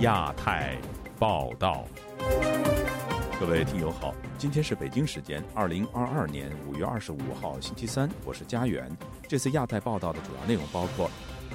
[0.00, 0.78] 亚太
[1.18, 1.84] 报道，
[3.38, 8.90] 各位听友好，今天是北京时间二零二二年五月二十五号星期三，我是佳远。
[9.28, 11.10] 这次亚太报道的主要内容包括：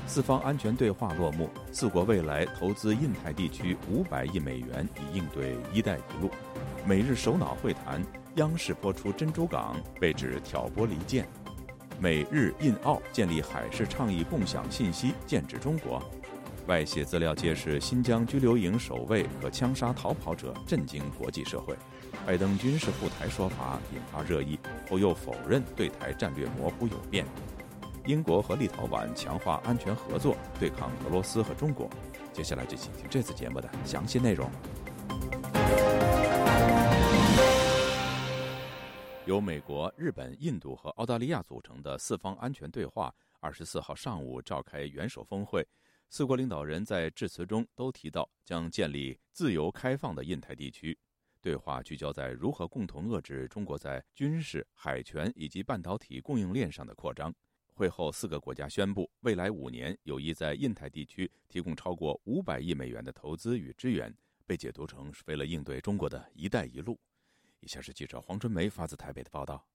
[0.06, 6.30] 四方安全对话落幕，四国未来投资印太地区五百亿美元以应对“一带一路”；
[6.86, 8.00] 美日首脑会谈，
[8.36, 11.24] 央视播出珍珠港被指挑拨离间；
[12.00, 16.00] 美日印澳建立海事倡议共享信息，剑指中国。
[16.68, 21.78] 外泄资料揭示新疆拘留营守卫和枪杀逃跑者，震惊国际社会。
[22.26, 24.58] 拜登军事赴台说法引发热议，
[24.90, 27.24] 后又否认对台战略模糊有变。
[28.08, 31.88] 英国和立陶宛强化安全合作，对抗俄罗斯和中国。
[32.34, 34.50] 接下来就请听这次节目的详细内容。
[39.26, 45.68] 由美国、日本、印度和澳大利亚组成的四方安全对话，二十四号上午召开元首峰会。
[46.10, 50.98] 四国领导人在致辞中都提到，将建立自由开放的印太地区。
[51.42, 57.34] 对话聚焦在如何共同遏制中国在军事、海权以及半导体供应链上的扩张。
[57.74, 66.98] 会后，四个国家宣布，未来五年有意在印太地区提供超过五百亿美元的投资与支援，被解读成是为了应对中国的一带一路。
[67.60, 69.68] 以下是记者黄春梅发自台北的报道。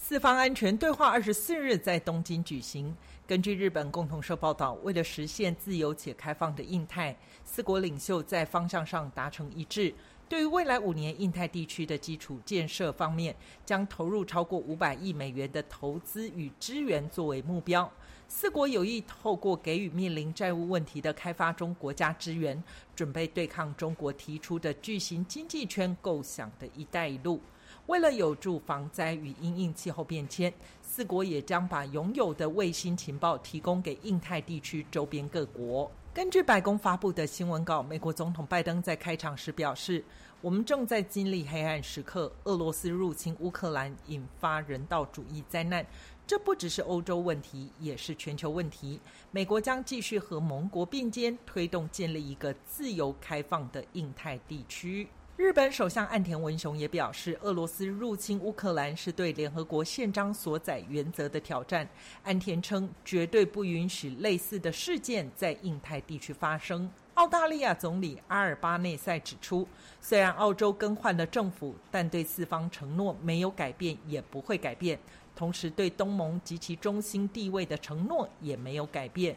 [0.00, 2.96] 四方安全对话二十四日在东京举行。
[3.26, 9.92] 根据日本共同社报道，为了实现自由且开放的印太，四国领袖在方向上达成一致。
[10.26, 13.34] 对于未来五年印太地区的基础建设方面，
[13.66, 17.90] 将投入超过五百亿美元的投资与支援作为目标。
[18.28, 22.62] 四国有意透过给予面临债务问题的开发中国家支援，
[22.94, 27.40] 准备对抗中国提出的巨型经济圈构想的一带一路。
[27.88, 35.90] 为了有助防灾与因应气候变迁，四国也将把拥有的卫星情报提供给印太地区周边各国。
[36.12, 40.04] 根据白宫发布的新闻稿，美国总统拜登在开场时表示
[40.42, 45.86] ：“我们正在经历黑暗时刻，俄罗斯入侵乌克兰引发人道主义灾难，
[46.26, 49.00] 这不只是欧洲问题，也是全球问题。
[49.30, 55.08] 美国将继续和盟国并肩，推动建立一个自由开放的印太地区。”
[55.38, 61.88] 日本首相岸田文雄也表示，俄罗斯入侵乌克兰是对联合国宪章所载原则的挑战。
[62.24, 66.90] 岸田称，绝对不允许类似的事件在印太地区发生。
[67.14, 69.64] 澳大利亚总理阿尔巴内塞指出，
[70.00, 74.98] 虽然澳洲更换了政府，但对四方承诺没有改变，也不会改变。
[75.36, 79.36] 同时，对东盟及其中心地位的承诺也没有改变。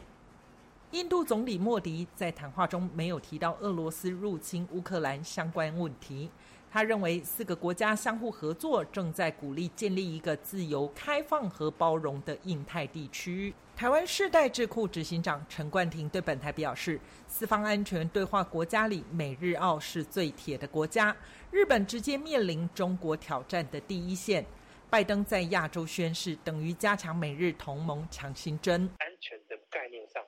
[0.92, 6.30] 印度总理莫迪在谈话中没有提到俄罗斯入侵乌克兰相关问题。
[6.70, 13.54] 他认为四个国家相互合作，正在鼓励建立一个自由、开放和包容的印太地区。
[13.74, 21.16] 台湾世代智库执行长陈冠廷对本台表示：“四方安全对话国家里，美日澳是最铁的国家，
[21.50, 24.44] 日本直接面临中国挑战的第一线。
[24.90, 28.82] 拜登在亚洲宣誓，等于加强美日同盟强心针。
[28.98, 30.22] 安全的概念上。”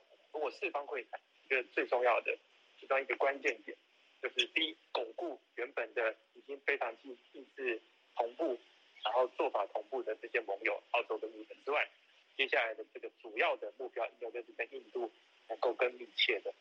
[0.44, 2.36] 我四方会谈一个最重要的
[2.78, 3.74] 其中一个关键点，
[4.20, 7.80] 就是第一，巩固原本的已经非常近意志
[8.14, 8.58] 同步，
[9.02, 11.88] 然后做法同步的这些盟友，澳洲跟日本之外，
[12.36, 15.10] 接下来的这个主要的目标应该就是跟印度
[15.48, 16.52] 能够更密切的。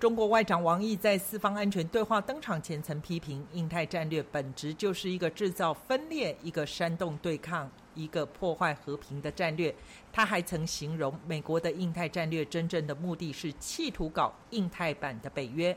[0.00, 7.70] 中国外长王毅在四方安全对话登场前曾批评，印太战略本质就是一个制造分裂、一个煽动对抗。
[7.98, 9.74] 一个破坏和平的战略。
[10.12, 15.76] 他还曾形容，美国的印太战略真正的目的是企图搞印太版的北约。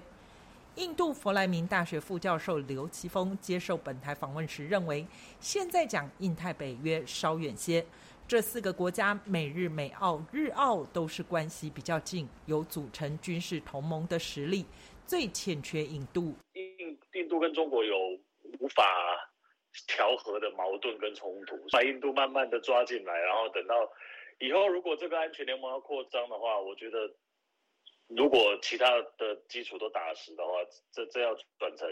[0.75, 5.05] 印度弗莱明大学副教授刘奇峰接受本台访问时认为，
[5.39, 7.85] 现在讲印太北约稍远些。
[8.25, 14.65] 这四个国家，美日、美澳、日澳都是关系比较近，有组成军事同盟的实力，
[15.05, 16.33] 最欠缺印度。
[16.53, 17.93] 印印度跟中国有
[18.61, 18.83] 无法。
[19.87, 23.75] 调和的矛盾跟冲突，把印度慢慢的抓进来，然后等到
[24.39, 27.15] 以后，如果这个安全联盟要扩张的话，我觉得
[28.07, 30.51] 如果其他的基础都打实的话，
[30.91, 31.87] 这这要转成。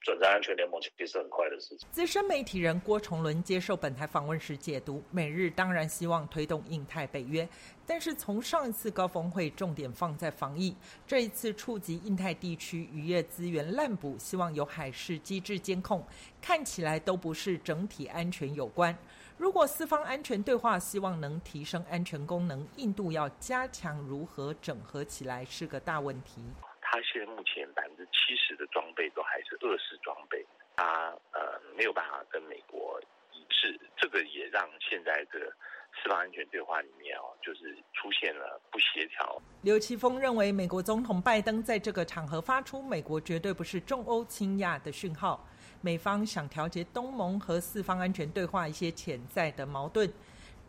[0.00, 1.88] 转战安全联盟其实是很快的事情。
[1.90, 7.48] 资深媒体人郭崇伦接受本台访问时解读：美日当然希望推动印太北约，
[7.86, 10.74] 但是从上一次高峰会重点放在防疫，
[11.06, 16.04] 这一次触及印太地区渔业资源滥捕，希望有海事机制监控，
[16.40, 18.96] 看起来都不是整体安全有关。
[19.36, 26.42] 如果四方安全对话希望能提升安全功能，印度要加强如何整合起来是个大问题。
[26.90, 30.42] 他现在目前百分之七十的装备都还是二式装备，
[30.76, 32.98] 他呃没有办法跟美国
[33.30, 35.54] 一致，这个也让现在的
[36.02, 39.38] 四方安全对话里面哦，就是出现了不协调。
[39.60, 45.46] 刘奇峰认为，美国总统拜登在这个场合发出“美国绝对不是中欧亲亚”的讯号，
[45.82, 50.10] 美方想调节东盟和四方安全对话一些潜在的矛盾。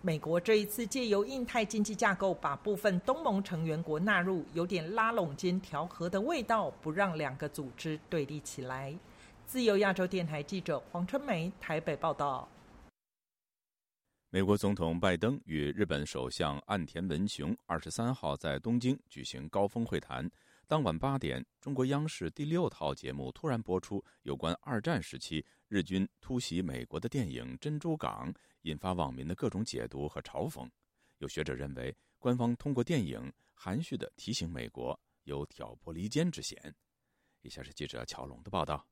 [0.01, 8.97] 美国这一次借由印太经济架构，把部分东盟成员国纳入，有点拉拢兼调和的味道，不让两个组织对立起来。
[9.45, 12.47] 自由亚洲电台记者黄春梅台北报道。
[14.29, 20.31] 美国总统拜登与日本首相岸田文雄二十三号在东京举行高峰会谈。
[20.65, 28.31] 当晚八点，中国央视第六套节目突然播出有关二战时期日军突袭美国的电影《珍珠港》。
[28.63, 30.69] 引发网民的各种解读和嘲讽。
[31.17, 36.75] 有学者认为，官方通过电影含蓄地提醒美国有挑拨离间之嫌。
[37.41, 38.85] 以下是记者乔龙的报道：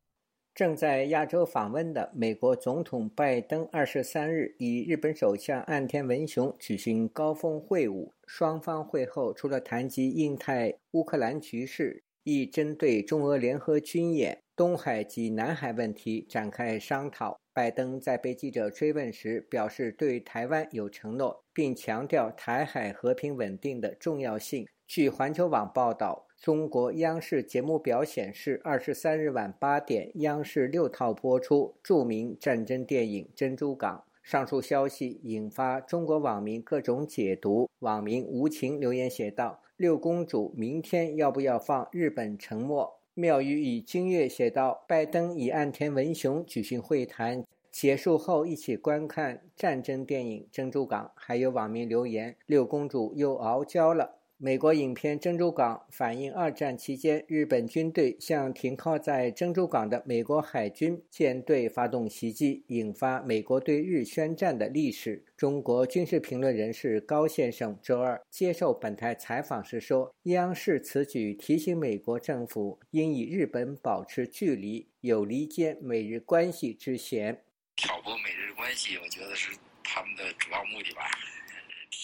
[0.54, 17.40] 正在亚洲访问的美国总统拜登二十三日与日本首相岸田文雄举行高峰会晤，双方会后除了谈及印太、乌克兰局势，亦针对中俄联合军演、东海及南海问题展开商讨。
[17.54, 24.68] 拜登在被记者追问时表示，对台湾有承诺，并强调台海和平稳定的重要性。
[24.88, 34.06] 据环球网报道，中国央视节目表显示，二十三日晚八点，央视六套播出著名战争电影《珍珠港》。
[34.28, 37.70] 上述消息引发中国网民各种解读。
[37.80, 65.26] 网民无情留言写道：“六公主明天要不要放日本沉没？”妙语以金月写道：“拜登与岸田文雄举行会谈结束后，一起观看战争电影《珍珠港》。”还有网民留言：“六公主又傲娇了。”美国影片《珍珠港》反映二战期间日本军队向停靠在珍珠港的美国海军舰队发动袭击，引发美国对日宣战的历史。
[65.36, 77.44] 中国军事评论人士高先生周二接受本台采访时说：“央视此举提醒美国政府应与日本保持距离，有离间美日关系之嫌。”
[77.76, 81.02] 挑拨美日关系，我觉得是他们的主要目的吧。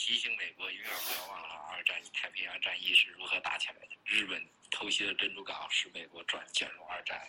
[0.06, 1.82] 提醒美国永远不要忘了二。
[1.86, 3.88] 战太平洋战役是如何打起来的？
[4.04, 7.26] 日本偷袭了珍珠港，使美国转卷入二战。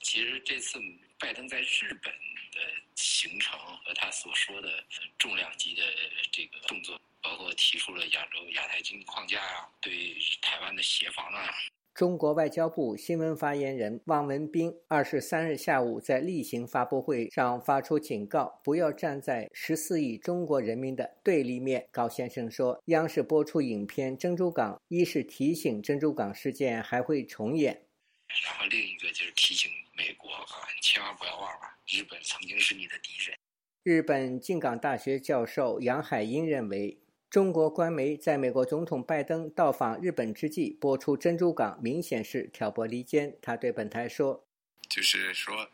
[0.00, 0.80] 其实这次
[1.20, 2.12] 拜登在日本
[2.50, 2.60] 的
[2.96, 4.84] 行程和他所说的
[5.20, 5.84] 重量级的
[6.32, 11.54] 这个动作，包括提出了亚洲亚太经济框架啊，对台湾的协防啊。
[11.96, 21.88] 中国外交部新闻发言人汪文斌二十三日下午在例行发布会上发出警告，不要站在十四亿中国人民的对立面。
[21.90, 27.80] 高先生说，央视播出影片《珍珠港》，一是提醒珍珠港事件还会重演，
[28.44, 30.44] 然后另一个就是提醒美国啊，
[30.82, 33.34] 千万不要忘了，日本曾经是你的敌人。
[33.82, 36.98] 日本静冈大学教授杨海英认为。
[37.28, 43.36] 中国官媒在美国总统拜登到访日本之际播出珍珠港，明显是挑拨离间。
[43.42, 44.46] 他对本台说
[44.88, 45.68] ：“就是说，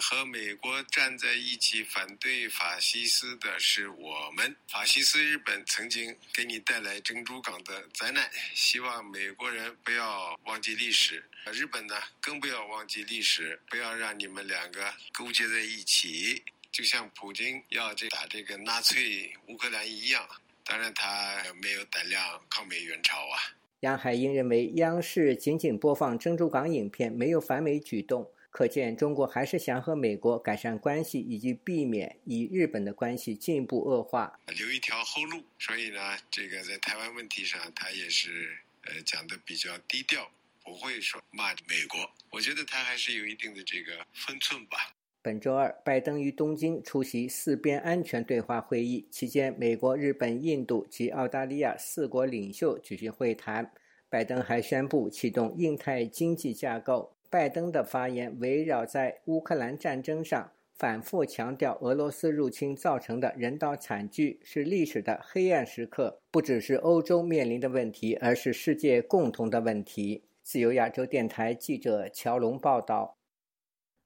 [0.00, 4.56] 和美国站在一起反对法西斯的是我们。
[4.66, 11.22] 法西斯日本曾经给你带来珍珠港的灾难，希望美国人不要忘记历史，
[11.52, 16.42] 日本呢更不要忘记历史，不要让你们两个勾结在一起，
[16.72, 20.26] 就像普京要这打这个纳粹乌克兰一样。”
[20.64, 23.54] 当然，他没有胆量抗美援朝啊。
[23.80, 35.44] 杨海英认为，央视仅仅播放珍珠港影片，没有反美举动，可见中国还是想和美国改善关系，以及避免与日本的关系进一步恶化，留一条后路。
[35.58, 40.30] 所以呢，这个在台湾问题上，他也是呃讲的比较低调，
[40.64, 42.10] 不会说骂美国。
[42.30, 44.93] 我觉得他还是有一定的这个分寸吧。
[45.24, 53.72] 本周二，拜登于东京出席四边安全对话会议期间，美国、日本、印度及澳大利亚四国领袖举行会谈。
[54.10, 57.10] 拜登还宣布启动印太经济架构。
[57.30, 70.24] 拜登的发言围绕在乌克兰战争上，反复强调俄罗斯入侵造成的人道惨剧是历史的黑暗时刻，不只是欧洲面临的问题，而是世界共同的问题。
[70.42, 73.16] 自由亚洲电台记者乔龙报道。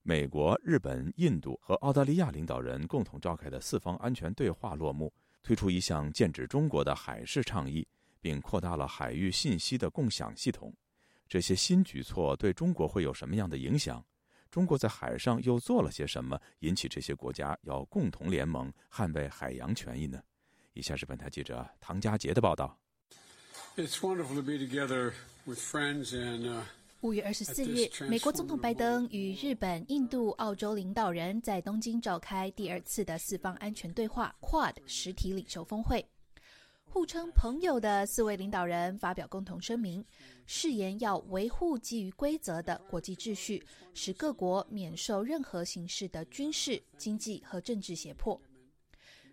[0.01, 5.13] 美国、日本、印度和澳大利亚领导人共同召开的四方安全对话落幕，
[5.43, 7.87] 推出一项剑指中国的海事倡议，
[8.19, 10.73] 并扩大了海域信息的共享系统。
[11.27, 14.03] 这些新举措对中国会有什么样的影响？
[14.49, 20.19] 中国在海上又做了些什么，引起这些国家要共同联盟捍卫海洋权益呢？
[20.73, 22.79] 以下是本台记者唐佳杰的报道。
[23.75, 25.13] It's wonderful to be together
[25.45, 26.63] with friends and.
[27.01, 36.05] 五月二十四日，美国总统拜登与日本、印度、澳洲领导人在东京召开第二次的四方安全对话 （Quad） 实体领袖峰会。
[36.83, 40.03] 互称朋友的四位领导人发表共同声明，
[40.45, 43.63] 誓言要维护基于规则的国际秩序，
[43.93, 48.39] 使各国免受任何形式的军事、经济和政治胁迫。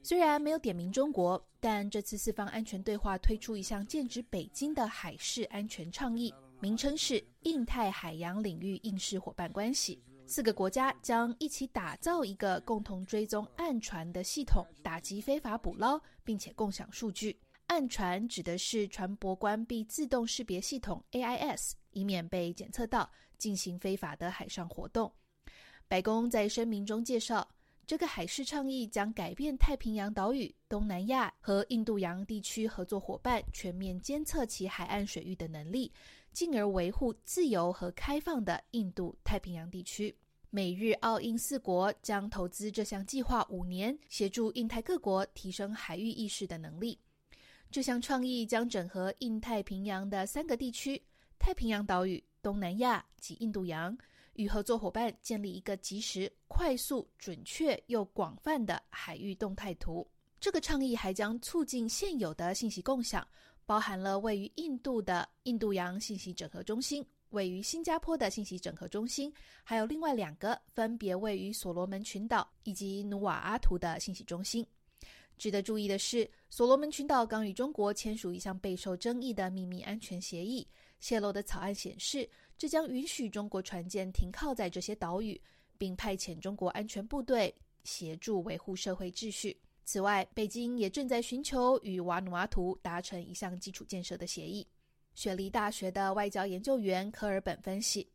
[0.05, 10.03] 虽然没有点名中国，但这次四方安全对话推出一项剑指北京的海事安全倡议，名称是“印太海洋领域应试伙伴关系”。
[10.27, 17.39] 四个国家将一起打造一个共同追踪岸船的系统，打击非法捕捞，并且共享数据。
[17.67, 23.09] 岸船指的是船舶关闭自动识别系统 AIS，以免被检测到
[23.39, 25.13] 进行非法的海上活动。
[25.87, 27.47] 白宫在声明中介绍，
[27.87, 35.93] 这个海事倡议将改变太平洋岛屿、东南亚和印度洋地区合作伙伴全面监测其海岸水域的能力，
[36.37, 40.15] 进而维护自由和开放的印度太平洋地区。
[40.51, 46.99] 美日澳印四国将投资这项计划五年，协助印太各国提升海域意识的能力。
[47.71, 51.03] 这项创意将整合印太平洋的三个地区：
[51.39, 53.97] 太平洋岛屿、东南亚及印度洋，
[54.35, 60.07] 与合作伙伴建立一个及时、快速、准确又广泛的海域动态图。
[60.39, 63.27] 这个倡议还将促进现有的信息共享，
[63.67, 69.31] 包含了位于印度的印度洋信息整合中心、位于新加坡的信息整合中心，
[69.65, 74.65] 还有另外两个分别位于所罗门群岛以及努瓦阿图的信息中心。
[75.37, 80.67] 值得注意的是，所罗门群岛刚与中国签署一项备受争议的秘密安全协议。
[80.99, 85.39] 泄露的草案显示，这将允许中国船舰停靠在这些岛屿，
[85.77, 87.55] 并派遣中国安全部队
[87.85, 89.61] 协助维护社会秩序。
[89.87, 94.67] 此外，北京也正在寻求与瓦努阿图达成一项基础建设的协议。
[95.15, 98.07] 雪梨大学的外交研究员科尔本分析，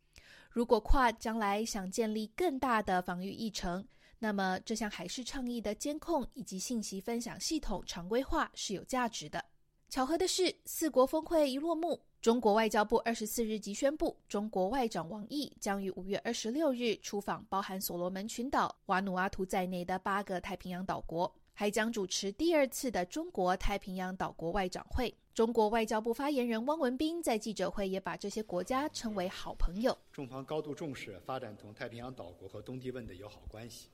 [0.50, 3.84] 如果跨将来想建立更大的防御议程。
[4.20, 9.44] 那么，这项海事倡议的监控以及信息分享系统常规化是有价值的。
[9.90, 25.14] 巧合的是，四国峰会一落幕，中国外交部二十四日即宣布，中国外长王毅将于五月二十六日出访包含所罗门群岛、瓦努阿图在内的八个太平洋岛国，还将主持第二次的中国太平洋岛国外长会。
[25.32, 29.96] 中国外交部发言人汪文斌在记者会也把这些国家称为好朋友。
[30.12, 33.90] 中方高度重视发展同太平洋岛国和东帝汶的友好关系。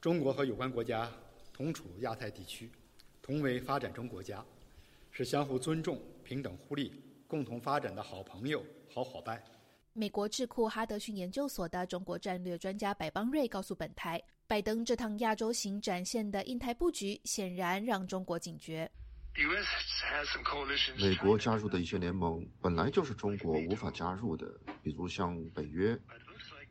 [0.00, 1.12] 中国和有关国家
[1.52, 2.72] 同处亚太地区，
[3.20, 4.42] 同为发展中国家，
[5.10, 6.94] 是相互尊重、平等互利、
[7.28, 9.44] 共同发展的好朋友、好伙伴。
[9.92, 18.90] 美国智库哈德逊研究所的中国战略专家白邦瑞告诉本台，拜登这趟亚洲行展现的印太布局，显然让中国警觉。
[20.98, 24.52] 美国加入的一些联盟本来就是中国无法加入的，
[24.82, 25.96] 比如像北约，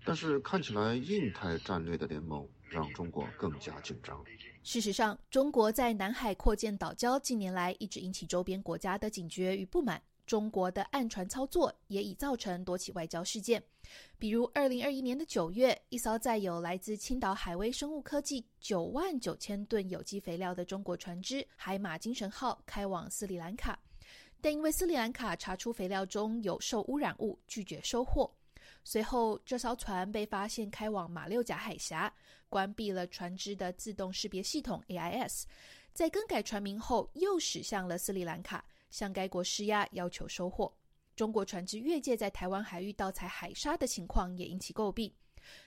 [0.04, 2.46] 但是看起来印太战略的联盟。
[2.70, 4.24] 让中国更加紧张。
[4.62, 10.00] 事实上，中国在南海扩建岛礁，近年来一直引起周边国家的警觉与不满。
[10.28, 13.64] 中国的暗船操作也已造成多起外交事件，
[14.18, 23.80] 比如二零二一年的九月，一艘载有来自青岛海威生物科技九万九千吨有机肥料的中国船只“海马精神号”开往斯里兰卡，
[24.42, 28.32] 但因为斯里兰卡查出肥料中有受污染物，拒绝收货。
[28.84, 32.12] 随后，这艘船被发现开往马六甲海峡，
[32.48, 35.44] 关闭了船只的自动识别系统 AIS。
[35.94, 40.74] 在更改船名后，又驶向了斯里兰卡，向该国施压，要求收货。
[41.20, 45.14] 中国船只越界在台湾海域盗采海沙的情况也引起诟病。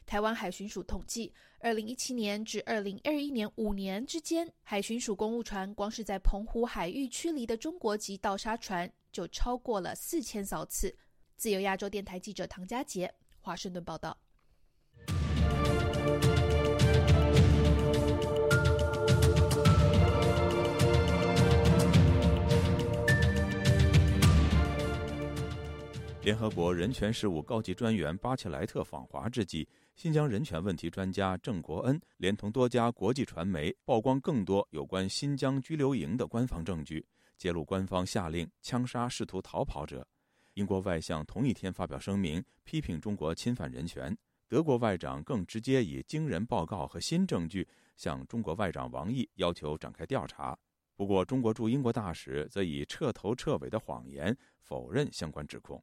[0.06, 10.96] 台湾海巡署统计，二零一七年至二零二一年五年之间，海巡署公务船光是在澎湖海域驱离的中国籍盗沙船就超过了四千艘次。
[11.36, 14.16] 自由亚洲电台记者唐佳杰，华盛顿报道。
[26.22, 37.04] 联合国人权事务高级专员巴切莱特访华之际，新疆人权问题专家郑国恩连同多家国际传媒曝光更多有关新疆拘留营的官方证据，
[37.36, 40.06] 揭露官方下令枪杀试图逃跑者。
[40.54, 44.16] 英国外相同一天发表声明，批评中国侵犯人权。
[44.46, 50.56] 德国外长更直接以惊人报告和新证据向中国外长王毅要求展开调查。
[50.94, 55.82] 不过，中国驻英国大使则以彻头彻尾的谎言否认相关指控。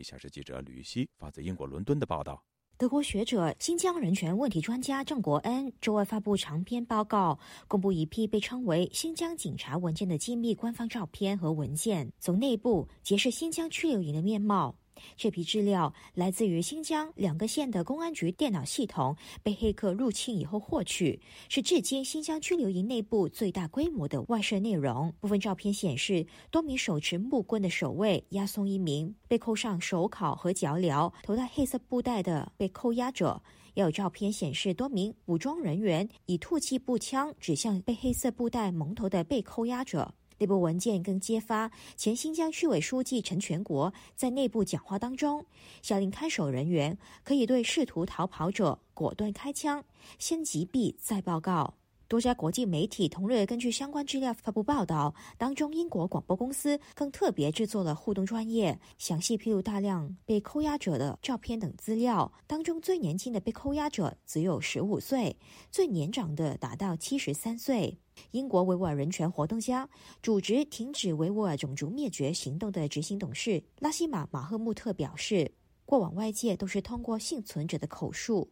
[0.00, 2.42] 以下是记者吕希发自英国伦敦的报道。
[2.78, 7.38] 德国学者、新疆人权问题专家郑国恩周二发布长篇报告，
[7.68, 14.79] 公布一批被称为“新疆警察文件”的机密官方照片和文件，从内部揭示新疆拘留营的面貌。
[15.16, 25.12] 这批资料来自于新疆两个县的公安局电脑系统，被黑客入侵以后获取，是至今新疆拘留营内部最大规模的外设内容。
[25.20, 33.42] 部分照片显示，多名手持木棍的守卫押送一名被扣上手铐和脚镣、头戴黑色布袋的被扣押者。
[33.74, 40.12] 也有照片显示，多名武装人员以突击步枪指向被黑色布袋蒙头的被扣押者。
[40.40, 45.44] 内部文件更揭发，前新疆区委书记陈全国在内部讲话当中，
[45.82, 49.84] 下令看守人员可以对试图逃跑者果断开枪，
[50.18, 51.74] 先击毙再报告。
[52.10, 62.32] 多家国际媒体同日根据相关资料发布报道，当中英国广播公司更特别制作了互动专业，详细披露大量被扣押者的照片等资料。
[62.48, 65.36] 当中最年轻的被扣押者只有十五岁，
[65.70, 67.96] 最年长的达到七十三岁。
[68.32, 69.88] 英国维吾尔人权活动家、
[70.20, 75.52] 组织停止维吾尔种族灭绝行动的执行董事拉希玛·马赫穆特表示，
[75.86, 78.50] 过往外界都是通过幸存者的口述。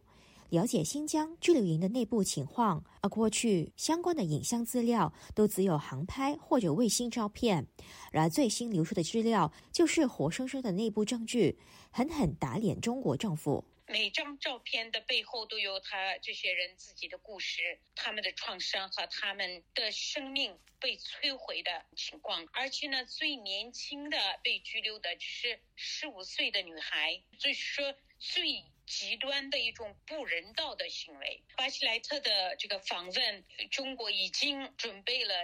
[0.49, 7.67] 了解新疆拘留营的内部情况，而过去相关的影像资料都只有航拍或者卫星照片，
[8.11, 11.59] 而最新流出的资料就是活生生的内部证据，
[11.91, 13.63] 狠狠打脸中国政府。
[13.85, 22.47] 每张照片的背后都有他这些人自己的故事，他们的创伤和他们的生命被摧毁的情况。
[22.53, 28.63] 而且呢，最年轻的被拘留的只是十五岁的女孩，就是说最。
[28.89, 31.43] 极端的一种不人道的行为。
[31.55, 35.35] 巴西莱特的这个访问，中国已经准备了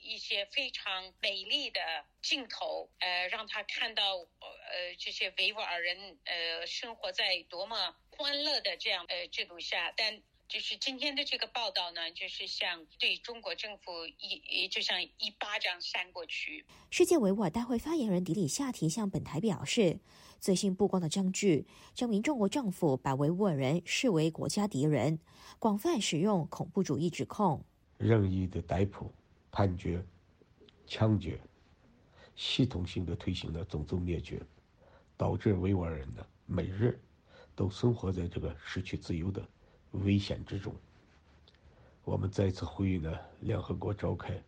[0.00, 1.80] 一些非常美丽的
[2.22, 10.22] 镜头，呃，让他看到呃这些维吾尔人呃生活在多么欢乐的这样呃制度下，但。
[10.48, 16.66] 就是今天的这个报道呢，就是像对中国政府一，就像一巴掌扇过去。
[16.90, 20.00] 世界维吾尔大会发言人迪里夏提向本台表示，
[20.42, 25.20] 最新曝光的证据证明，中国政府把维吾尔人视为国家敌人，
[25.60, 27.64] 广泛使用恐怖主义指控，
[27.96, 29.12] 任意的逮捕、
[29.52, 30.04] 判决、
[30.84, 31.40] 枪决，
[32.34, 34.42] 系统性的推行了种族灭绝，
[35.16, 37.00] 导致维吾尔人呢每日
[37.54, 39.40] 都生活在这个失去自由的。
[39.92, 40.74] 危险之中，
[42.02, 44.42] 我们再次呼吁呢，联合国召开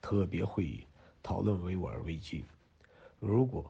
[0.00, 0.86] 特别会议，
[1.24, 2.44] 讨论维吾尔危机。
[3.18, 3.68] 如果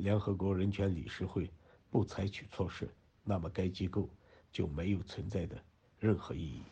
[0.00, 1.48] 联合国人权理事会
[1.90, 2.88] 不采取措施，
[3.22, 4.08] 那么该机构
[4.50, 5.56] 就没有存在的
[5.98, 6.62] 任何意义。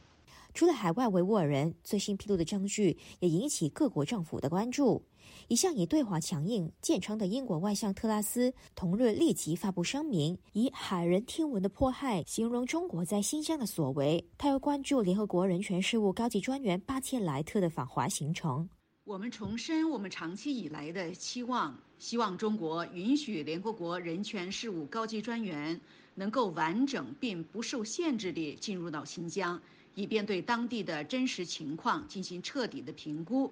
[0.55, 5.05] 除了海外维吾尔人，最新披露的证据也引起各国政府的关注。
[5.47, 14.27] 一向以对华强硬见称的英国外相特拉斯，同日立即发布声明，以骇人听闻的迫害形容中国在新疆的所为。
[14.39, 18.69] 他又关注联合国人权事务高级专员巴切莱特的访华行程。
[19.09, 25.81] 我们重申我们长期以来的期望，希望中国允许联合国人权事务高级专员
[26.17, 29.63] 能够完整并不受限制地进入到新疆，
[29.95, 33.51] 以便对当地的真实情况进行彻底的评估。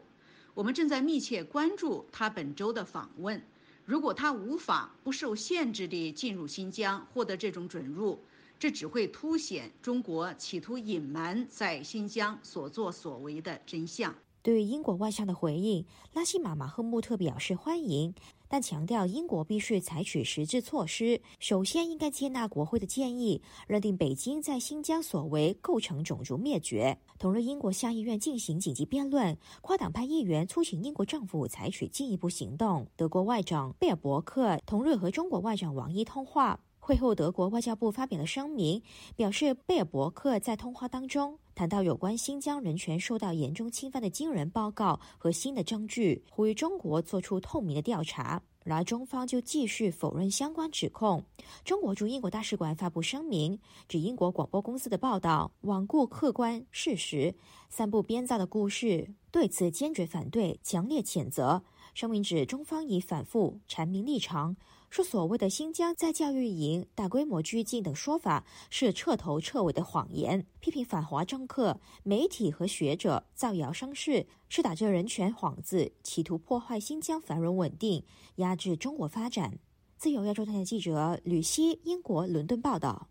[0.52, 3.42] 我们正在密切关注他本周的访问。
[3.86, 8.20] 如果他无法不受限制地进入新疆，获得这种准入，
[8.58, 14.14] 这只会凸显中国企图隐瞒在新疆所作所为的真相。
[14.46, 18.14] 对英国外相的回应，拉希马马赫穆特表示欢迎。
[18.46, 21.20] 但强调，英国必须采取实质措施。
[21.40, 26.96] 首先，应该接纳国会的建议，认定北京在新疆所为构成种族灭绝。
[27.18, 32.86] 同日，英国下议院进行紧急辩论，跨党派议员促请英国政府采取进一步行动。
[32.94, 36.60] 德国外长贝尔伯克同日和中国外长王毅通话。
[36.78, 38.80] 会后，德国外交部发表了声明，
[39.16, 48.42] 表示贝尔伯克在通话当中谈到有关新疆人权受到严重侵犯的惊人报告和新的证据，呼吁中国做出透明的调查。
[48.62, 51.24] 然而，中方就继续否认相关指控。
[51.64, 57.34] 中国驻英国大使馆发布声明，指英国广播公司的报道罔顾客观事实，
[57.70, 61.62] 散布编造的故事，对此坚决反对，强烈谴责。
[61.94, 64.54] 声明指中方已反复阐明立场。
[64.96, 78.02] 说所谓的新疆在教育营大规模拘禁等说法是彻头彻尾的谎言，批评反华政客、媒体和学者造谣生事，是打着人权幌子，企图破坏新疆繁荣稳定，
[78.36, 79.58] 压制中国发展。
[79.98, 83.10] 自由亚洲台记者吕希，英国伦敦报道。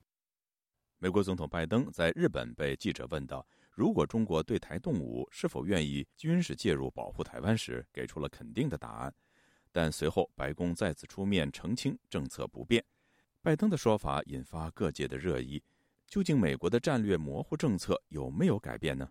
[0.98, 9.13] 美国总统拜登在日本被记者问到，如果中国对台动武，是否愿意军事介入保护台湾时，给出了肯定的答案。
[9.75, 12.81] 但随后，白宫再次出面澄清政策不变。
[13.41, 15.61] 拜登的说法引发各界的热议：
[16.07, 19.09] 究竟美国的战略模糊政策有没有改变呢？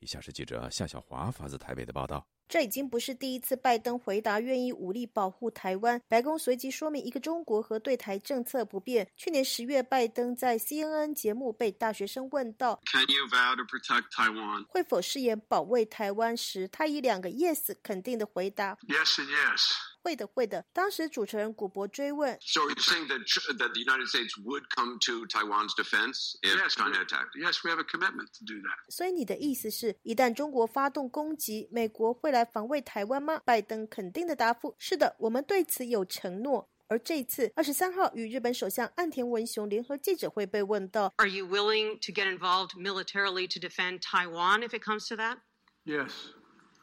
[0.00, 2.28] 以下是记者夏小华发自台北的报道。
[2.46, 5.98] 这已经不是第一次拜登回答愿意武力保护台湾。
[6.06, 9.08] 白宫随即说明一个中国和对台政策不变。
[9.16, 19.70] 去年十月，拜登在 CNN 节目被大学生问到 “Can you vow to protect Taiwan？” 会否誓言保卫台湾时，他以两个 “yes” 肯定的回答：“Yes and yes。”
[20.02, 20.64] 会的，会的。
[20.72, 23.22] 当时主持人古博追问：“So you're saying that
[23.58, 27.34] that the United States would come to Taiwan's defense if China attacked?
[27.36, 33.40] Yes, we have a commitment to do that.” 所以你的意思是，一旦中国发动攻击，美国会来防卫台湾吗？
[33.44, 36.68] 拜登肯定的答复：是的，我们对此有承诺。
[36.88, 45.38] 而这一次，二十三号与日本首相岸田文雄联合记者会被问到：“Are you willing to get involved militarily to defend Taiwan if it comes to that?”
[45.86, 46.10] Yes,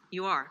[0.08, 0.50] you are.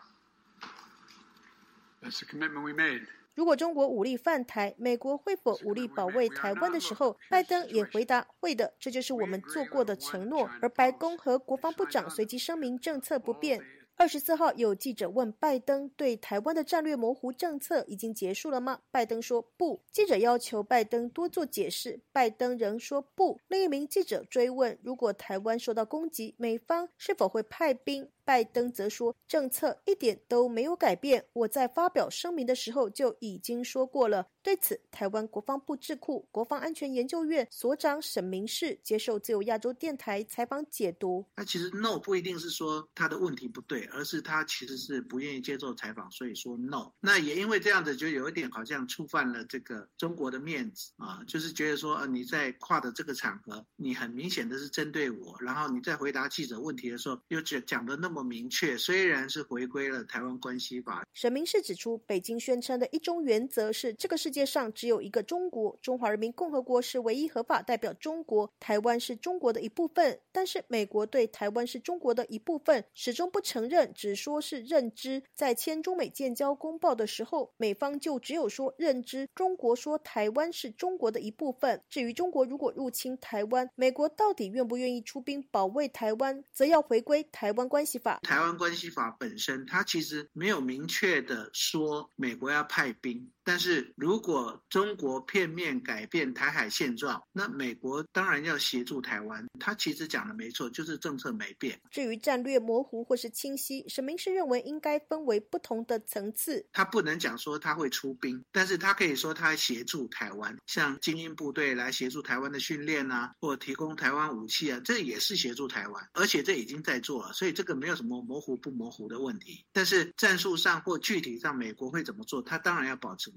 [2.00, 3.06] That's the commitment we made.
[3.34, 10.50] 如果中国武力犯台，美国会否武力保卫台湾的时候，拜登也回答会的，这就是我们做过的承诺。
[10.60, 13.60] 而白宫和国防部长随即声明政策不变。
[13.96, 18.80] 二十四号有记者问拜登对台湾的战略模糊政策已经结束了吗？
[18.90, 19.82] 拜登说不。
[19.92, 23.38] 记者要求拜登多做解释，拜登仍说不。
[23.48, 28.08] 另一名记者追问，如果台湾受到攻击，美方是否会派兵？
[28.30, 31.26] 拜登则说，政策一点都没有改变。
[31.32, 34.24] 我在发表声明的时候就已经说过了。
[34.40, 46.92] 对此，台湾国防部智库国防安全研究院所长沈明世接受自由亚洲电台采访解读：那其实 no 不一定是说他的问题不对，而是他其实是不愿意接受采访，所以说 no。
[47.00, 58.19] 那也因为这样子，就有一点好像触犯了这个中国的面子啊，就是觉得说，呃，你在跨的这个场合，你很明显的是针对我，然后你在回答记者问题的时候，又讲讲的那么。
[58.22, 61.04] 明确，虽然是回归了台湾关系法。
[61.14, 70.18] 沈明是指出，北京宣称的一中原则是这个世界上只有一个中国，中华人民共和国是唯一合法代表中国，台湾是中国的一部分。
[70.32, 75.22] 但是美国对台湾是中国的一部分始终不承认，只说是认知。
[75.34, 81.82] 在签中美建交公报的时候，美方就只有说认知，中国说台湾是中国的一部分。
[81.88, 88.09] 至于中国如果入侵台湾，美国到底愿不愿意出兵保卫台湾，则要回归台湾关系法。
[88.22, 93.30] 台湾关系法本身，它其实没有明确的说美国要派兵。
[93.50, 99.44] 但是如果中国片面改变台海现状，那美国当然要协助台湾。
[99.58, 101.76] 他其实讲的没错，就是政策没变。
[101.90, 106.64] 至于战略模糊或是清晰，沈明是认为应该分为不同的层次。
[106.72, 119.64] 他不能讲说他会出兵，但是他可以说他协助台湾，像精英部队来协助台湾的训练啊，或提供台湾武器啊，这也是协助台湾，而且这已经在做了，所以这个没有什么模糊不模糊的问题。
[119.72, 123.32] 但是战术上或具体上，美国会怎么做，他当然要保持。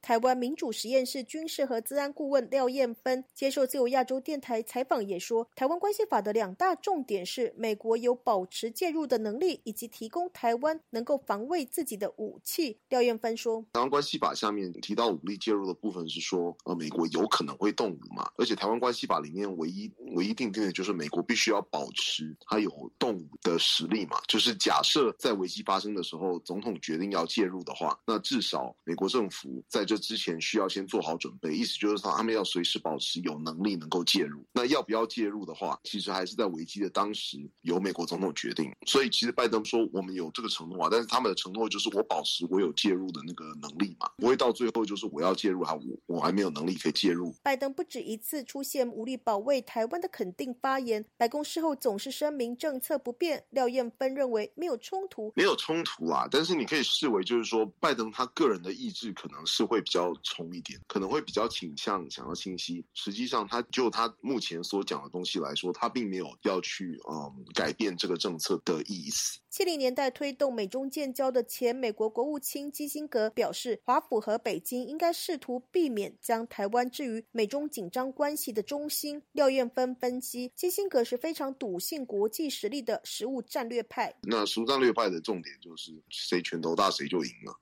[0.00, 12.78] 台湾民主实验室军事和治安顾问廖燕芬接受自由亚洲电台采访也说，台湾关系法的两大重点是美国有保持介入的能力，以及提供台湾能够防卫自己的武器。
[12.88, 18.30] 廖燕芬说，台湾关系法下面提到武力介入的部分是说，呃，美国有可能会动武嘛？
[18.36, 24.18] 而且台湾关系法里面唯一唯一定定的就是美国必须要保持它有动武的实力嘛？
[24.28, 29.37] 就是假设在危机发生的时候，总统决定要介入的话，那至少美国政府。
[29.68, 34.44] 在这之前需要先做好准备，意思就是说他们要随时保持有能力能够介入。
[34.52, 38.74] 那要不要介入的话，其实还是在危机的当时由美国总统决定。
[38.86, 45.82] 所以其实拜登说我们有这个承诺啊，但是他们的承诺就是我保持我有介入的那个能力嘛，不会到最后就是我要介入还我
[46.16, 47.32] 我还没有能力可以介入。
[47.44, 53.44] 拜登不止一次出现无力保卫台湾的肯定发言，白宫事后总是声明政策不变。
[53.50, 59.27] 廖燕芬认为没有冲突，没有冲突啊，但是你可以视为就是说拜登他个人的意志可。
[59.28, 62.84] 可能是会比较冲一点，可能会比较倾向想要清晰。
[62.94, 69.38] 实际上，他就他目前所讲的东西来说，他并没有要去嗯改变这个政策的意思。
[69.50, 79.22] 七零年代推动美中建交的前美国国务卿基辛格表示，华府和北京应该试图避免将台湾置于美中紧张关系的中心。
[79.32, 84.14] 廖燕芬分析，基辛格是非常笃信国际实力的实务战略派。
[84.22, 87.58] 那实务战略派的重点就是谁拳头大谁就赢了。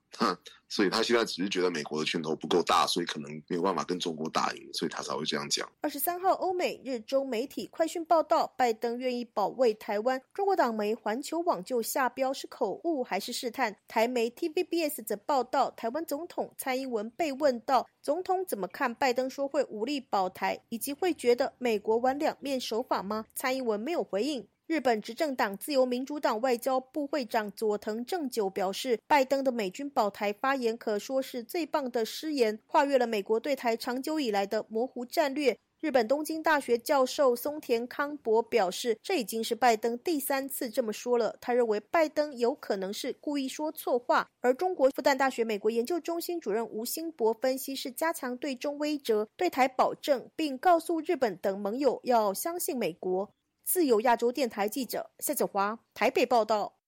[0.69, 5.65] 所以他现在只是觉得美国的拳头不够大，所以可能没有办法跟中国打赢，所以他才会这样讲。
[5.79, 10.21] 二十三号，欧美日中媒体快讯报道，拜登愿意保卫台湾。
[10.33, 13.77] 中国党媒环球网就下标是口误还是试探？
[13.87, 23.25] 台媒 TVBS 则报道，台湾总统蔡英文被问到总统怎么看拜登说会武力保台，以及会觉得美国玩两面手法吗？
[23.33, 24.45] 蔡英文没有回应。
[24.67, 35.57] 日本执政党自由民主党外交部会长佐藤正久表示，拜登的美军保台发言可说是最棒的失言，跨越了美国对台长久以来的模糊战略。
[35.79, 41.37] 日本东京大学教授松田康博表示，这已经是拜登第三次这么说了。
[41.39, 44.27] 他认为拜登有可能是故意说错话。
[44.41, 53.31] 而中国复旦大学美国研究中心主任吴兴博分析是加强对中威慑、对台保证，并告诉日本等盟友要相信美国。
[53.69, 56.79] 自由亚洲电台记者夏子华台北报道。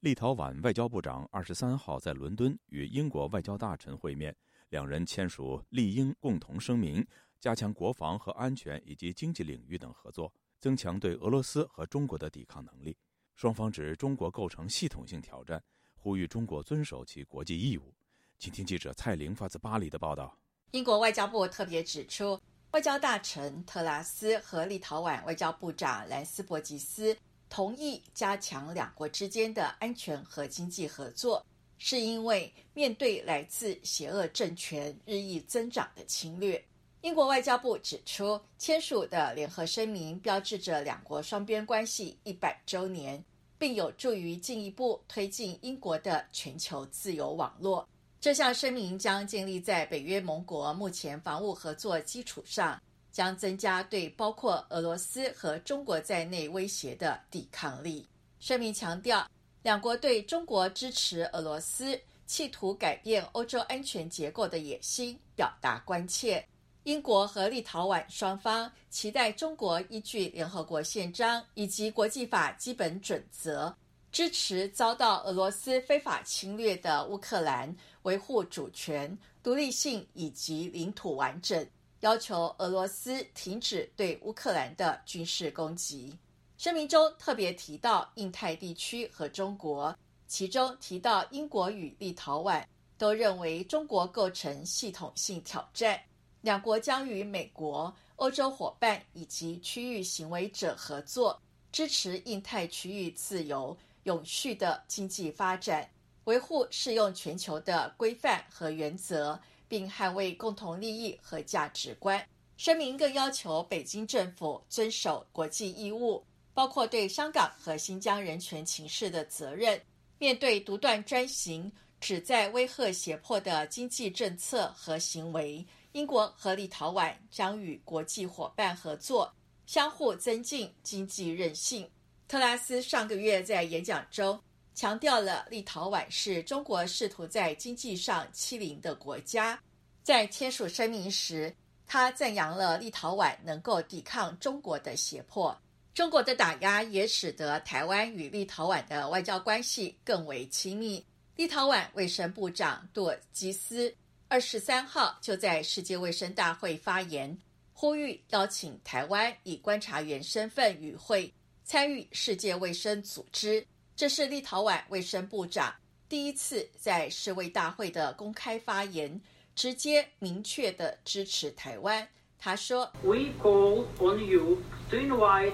[0.00, 4.36] 立陶宛外交部长二十三号在伦敦与英国外交大臣会面，
[4.70, 7.06] 两人签署立英共同声明。
[7.38, 12.96] 加强国防和安全以及经济领域等合作，增强对俄罗斯和中国的抵抗能力。
[13.36, 15.62] 双方指中国构成系统性挑战，
[15.94, 17.94] 呼吁中国遵守其国际义务。
[18.36, 20.36] 请听记者蔡玲发自巴黎的报道。
[20.72, 22.38] 英国外交部特别指出，
[22.72, 27.16] 外交大臣特拉斯和立陶宛外交部长兰斯伯吉斯
[27.48, 31.44] 同意加强两国之间的安全和经济合作，
[31.78, 36.62] 是因为面对来自邪恶政权日益增长的侵略。
[37.00, 43.24] 英国外交部指出，签署的联合声明标志着两国双边关系一百周年，
[43.56, 47.88] 并有助于进一步推进英国的全球自由网络。
[48.20, 52.80] 这项声明将建立在北约盟国目前防务合作基础上，
[53.12, 58.08] 将增加对包括俄罗斯和中国在内威胁的抵抗力。
[58.40, 59.24] 声明强调，
[59.62, 66.44] 两国对中国支持俄罗斯企图改变欧洲安全结构的野心表达关切。
[66.82, 73.72] 英国和立陶宛双方期待中国依据联合国宪章以及国际法基本准则，
[74.10, 81.66] 支持遭到俄罗斯非法侵略的乌克兰维护主权、独立性以及领土完整，
[82.00, 86.16] 要求俄罗斯停止对乌克兰的军事攻击。
[86.56, 92.64] 声明中特别提到印太地区和中国，其中提到英国与立陶宛
[92.96, 96.00] 都认为中国构成系统性挑战。
[96.40, 101.40] 两国将与美国、欧洲伙伴以及区域行为者合作，
[101.70, 103.76] 支持印太区域自由、
[104.08, 105.86] 永续的经济发展，
[106.24, 112.26] 维护适用全球的规范和原则，并捍卫共同利益和价值观。
[112.56, 119.78] 声明更要求北京政府遵守国际义务，包括对香港和新疆人权情势的责任。
[120.18, 125.62] 面对独断专行、旨在威吓胁迫的经济政策和行为。
[125.92, 129.30] 英国和立陶宛将与国际伙伴合作，
[129.66, 131.88] 相互增进经济韧性。
[132.28, 134.38] 特拉斯上个月在演讲中
[134.74, 139.58] 强调了立陶宛是中国试图在经济上欺凌的国家。
[140.02, 141.52] 在签署声明时，
[141.86, 145.58] 他赞扬了立陶宛能够抵抗中国的胁迫。
[145.94, 151.02] 中国的打压也使得台湾与立陶宛的外交关系更为亲密。
[151.34, 153.92] 立陶宛卫生部长杜尔基斯。
[154.28, 157.36] 二十三号就在世界卫生大会发言，
[157.72, 161.32] 呼吁邀请台湾以观察员身份与会
[161.68, 163.62] 参与世界卫生组织。
[163.94, 165.74] 这是立陶宛卫生部长
[166.08, 169.20] 第一次在世卫大会的公开发言，
[169.54, 172.08] 直接明确的支持台湾。
[172.38, 175.52] 他说：“We call on you to invite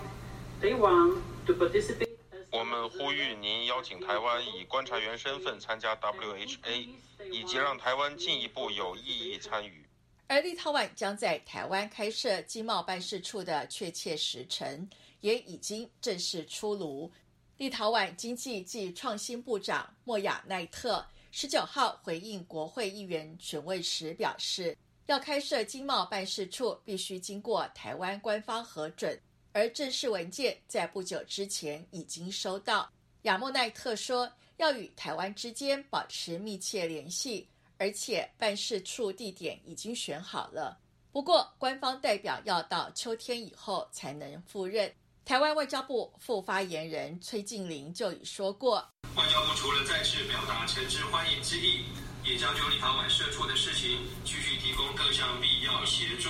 [0.62, 2.07] Taiwan to participate.”
[2.53, 6.90] 我们呼吁您邀请台湾以观察员身份参加 WHA，
[7.33, 9.85] 以及让台湾进一步有意义参与。
[10.29, 14.88] 而立陶宛将在台湾开设经贸办事处的确切时程
[15.24, 17.10] 也已经正式出炉。
[17.56, 29.18] 立陶宛经济及创新部长莫亚奈特十九号回应国会议员询问时表示，要开设经贸办事处必须经过台湾官方核准。
[29.52, 32.90] 而正式文件在不久之前已经收到。
[33.22, 40.78] 亚莫奈特说，要与台湾之间保持密切联系，而且办事处地点已经选好了。
[41.10, 44.92] 不过，官方代表要到秋天以后才能赴任。
[45.24, 48.76] 台湾外交部副发言人崔静玲就已说过，
[49.16, 51.87] 外交部除了再次表达诚挚欢迎之意，
[52.22, 56.28] 也将就立陶宛设处的事情继续提供各项必要协助。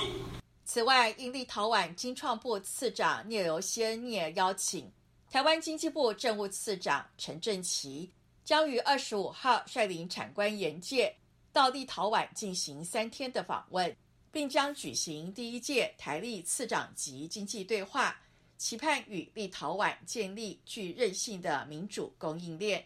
[0.65, 4.89] 此外，因立陶宛经创部次长聂留西恩聂邀请，
[5.29, 8.13] 台湾经济部政务次长陈振奇。
[8.45, 11.17] 将于二十五号率领产官研界
[11.51, 13.97] 到立陶宛进行三天的访问，
[14.31, 18.21] 并将举行第一届台立次长级经济对话，
[18.65, 22.83] 期盼与立陶宛建立具韧性的民主供应链。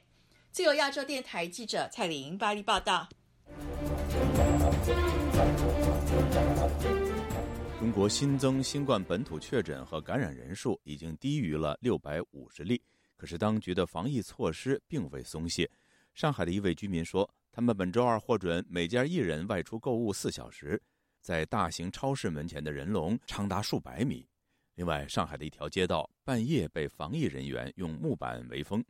[0.51, 3.09] 自由亚洲电台记者蔡玲巴黎报道。
[7.79, 12.83] 中国新增新冠本土确诊和感染人数已经低于了六百五十例，
[13.17, 15.71] 可是当局的防疫措施并未松懈。
[16.13, 20.83] 上海的一位居民说，他们本周二获准每家一人外出购物四小时。
[21.21, 24.27] 在大型超市门前的人龙长达数百米。
[24.79, 28.85] 另外，上海的一条街道半夜被防疫人员用木板围封。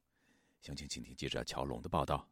[0.61, 2.29] 详情，请听记者乔龙的报道。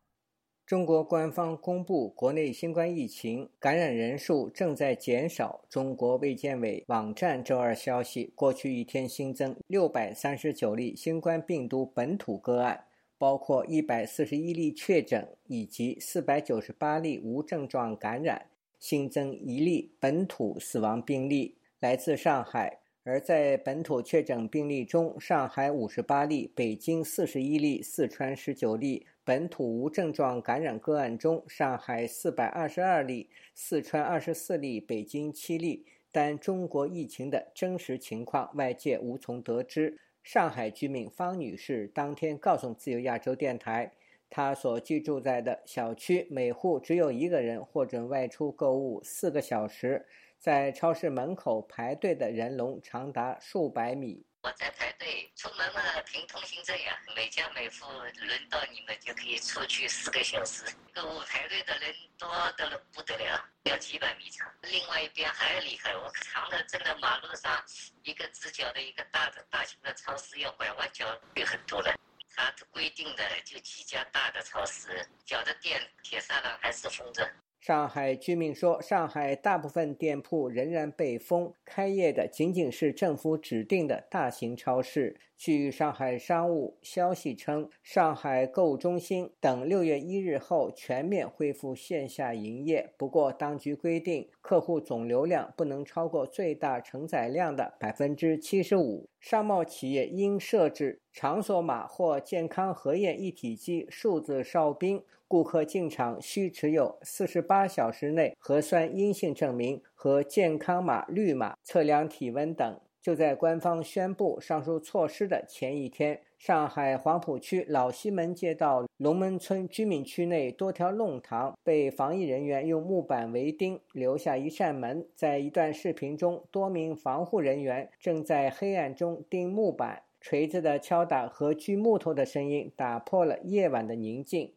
[0.66, 5.64] 中国官方公布，国内新冠疫情感染人数正在减少。
[5.70, 12.84] 中国卫健委网站周二消息，过去一天新增六百三十九例新冠病毒本土个案，
[13.16, 22.80] 包括一百四十一例确诊以及四百九十八例无症状感染，新增一例本土死亡病例，来自上海。
[23.08, 29.06] 而在本土确诊病例中，上海五十八例，北京四十一例，四川十九例。
[29.22, 35.86] 本土无症状感染个案中，上海四百二十二例，四川二十四例，北京七例。
[36.10, 39.96] 但中国疫情的真实情况，外界无从得知。
[40.24, 43.92] 上海居民方女士当天告诉自由亚洲电台，
[44.28, 50.04] 她所居住在的小区每户只有一个人获准外出购物四个小时，
[50.38, 54.24] 在超市门口排队的人龙长达数百米。
[54.42, 60.64] 我在排队出门嘛，凭通行证呀，每家每户轮到你们就可以出去四个小时。
[60.94, 64.48] 购物排队的人多得了不得了，要几百米长。
[64.62, 67.60] 另外一边还厉害，我长的真的马路上
[68.04, 71.92] 一个直角的一个大的大型的超市要拐弯角有很多人。
[72.36, 77.28] 他规定的就几家大的超市，小的店铁栅栏还是封着。
[77.66, 85.16] 上海居民说，上海大部分店铺仍然被封，开业的仅仅是政府指定的大型超市。
[85.36, 92.92] 据上海商务消息称，上海购物中心等六月一日后全面恢复线下营业。
[92.96, 99.08] 不过，当局规定客户总流量不能超过最大承载量的百分之七十五。
[99.20, 105.02] 商贸企业应设置场所码或健康核验一体机数字哨兵。
[105.28, 112.80] 顾客进场需持有四十八小时内核酸阴性证明和健康码绿码，测量体温等。
[113.06, 125.06] 就在官方宣布上述措施的前一天，上海黄浦区老西门街道龙门村居民区内多条弄堂被防疫人员用木板围钉，留下一扇门。
[125.14, 134.50] 在一段视频中，多名防护人员正在黑暗中钉木板，锤子的敲打和锯木头的声音打破了夜晚的宁静。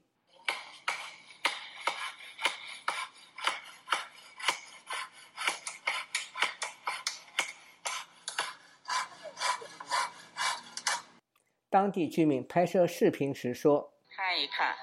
[11.72, 14.76] 当地居民拍摄视频时说：“看一看，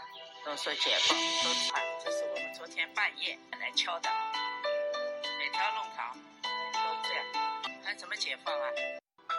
[0.44, 4.08] 都说解放，都看，这是我们昨天半夜来敲的，
[5.36, 6.16] 每条弄堂
[6.72, 7.24] 都这样，
[7.82, 8.70] 还怎么解放啊？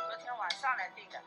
[0.10, 1.18] 昨天晚上来定的，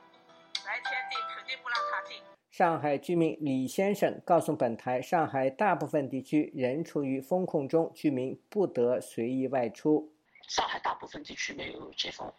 [0.63, 10.13] 白天定肯定不让他定。”上海居民李先生告诉本台：“上海大部分地区仍处于封控中，居民不得随意外出。
[10.47, 12.31] 上海大部分地区没有解封。”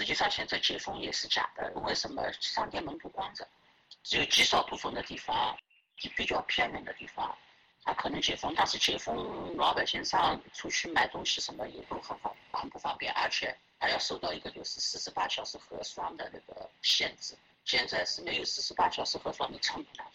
[0.00, 1.70] 实际上，现在解封也是假的。
[1.84, 3.46] 为什么商店门不关着？
[4.02, 5.54] 只有极少部分的地方，
[6.16, 7.36] 比较偏远的地方，
[7.84, 8.50] 它可能解封。
[8.56, 17.34] 但是解封，老百姓上出去买东西什么也都很方很不方便，而且还要受到一个就是四十八小时核酸的那个限制。
[17.66, 20.06] 现在是没有四十八小时核酸，的成本。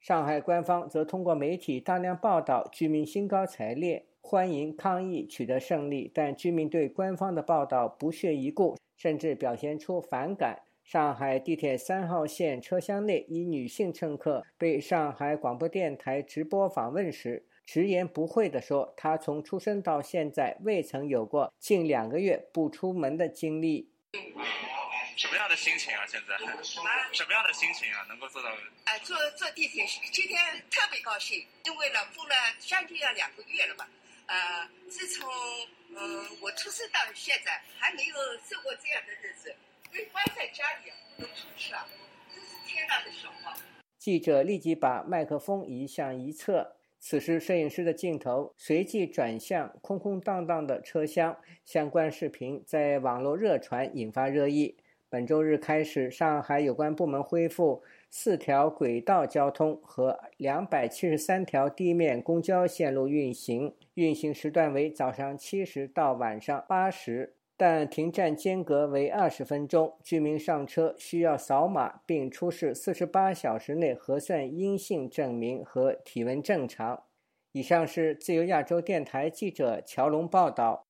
[0.00, 8.78] 上海官方则通过媒体大量报道居民兴高采烈欢迎抗疫取得胜利，但居民对官方的报道不屑一顾。
[9.00, 10.60] 甚至表现出反感。
[10.84, 23.90] 上海地铁三号线车厢内，一女性乘客被上海广播电台直播访问时，直言不讳地说：“她从出生到现在，未曾有过近两个月不出门的经历。”
[25.16, 26.04] 什么样的心情啊？
[26.06, 28.04] 现在什么样的心情啊？
[28.08, 28.50] 能够做到？
[28.84, 30.38] 哎，坐坐地铁，今天
[30.70, 33.88] 特别高兴，因为了封了将近要两个月了吧。
[34.30, 35.28] 呃，自从
[35.90, 35.98] 嗯
[36.40, 38.14] 我出生到现在，还没有
[38.48, 39.52] 受过这样的日子，
[39.90, 41.84] 被关在家里不能出去啊，
[42.32, 43.56] 真是天大的笑话。
[43.98, 54.76] 记者立即把麦克风移向一侧，此时摄影师的镜头随即转向空空荡荡的车厢，相关视频在网络热传，引发热议。
[55.10, 57.82] 本周日开始，上海有关部门恢复。
[58.10, 69.98] 四条轨道交通和两百七十三条地面公交线路运行，运行时段为早上七时到晚上八时，但停站间隔为二十分钟。
[70.04, 77.02] 居民上车需要扫码，并出示四十八小时内核酸阴性证明和体温正常。
[77.50, 80.86] 以上是自由亚洲电台记者乔龙报道。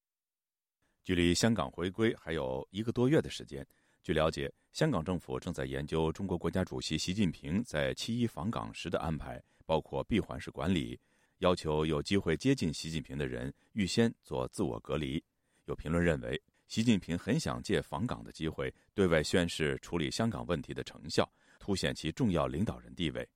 [1.03, 3.66] 距离香港回归还有一个多月的时间。
[4.03, 10.99] 据了解，香港政府正在研究中国国家主席习近平在七一访港时的安排，包括闭环式管理，
[11.39, 15.23] 要求有机会接近习近平的人预先做自我隔离。
[15.67, 23.29] 有评论认为，习近平很想借访港的机会，对外宣示处理香港问题的成效，凸显其重要领导人地位。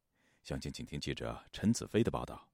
[0.43, 2.54] 详情，请听记者陈子飞的报道。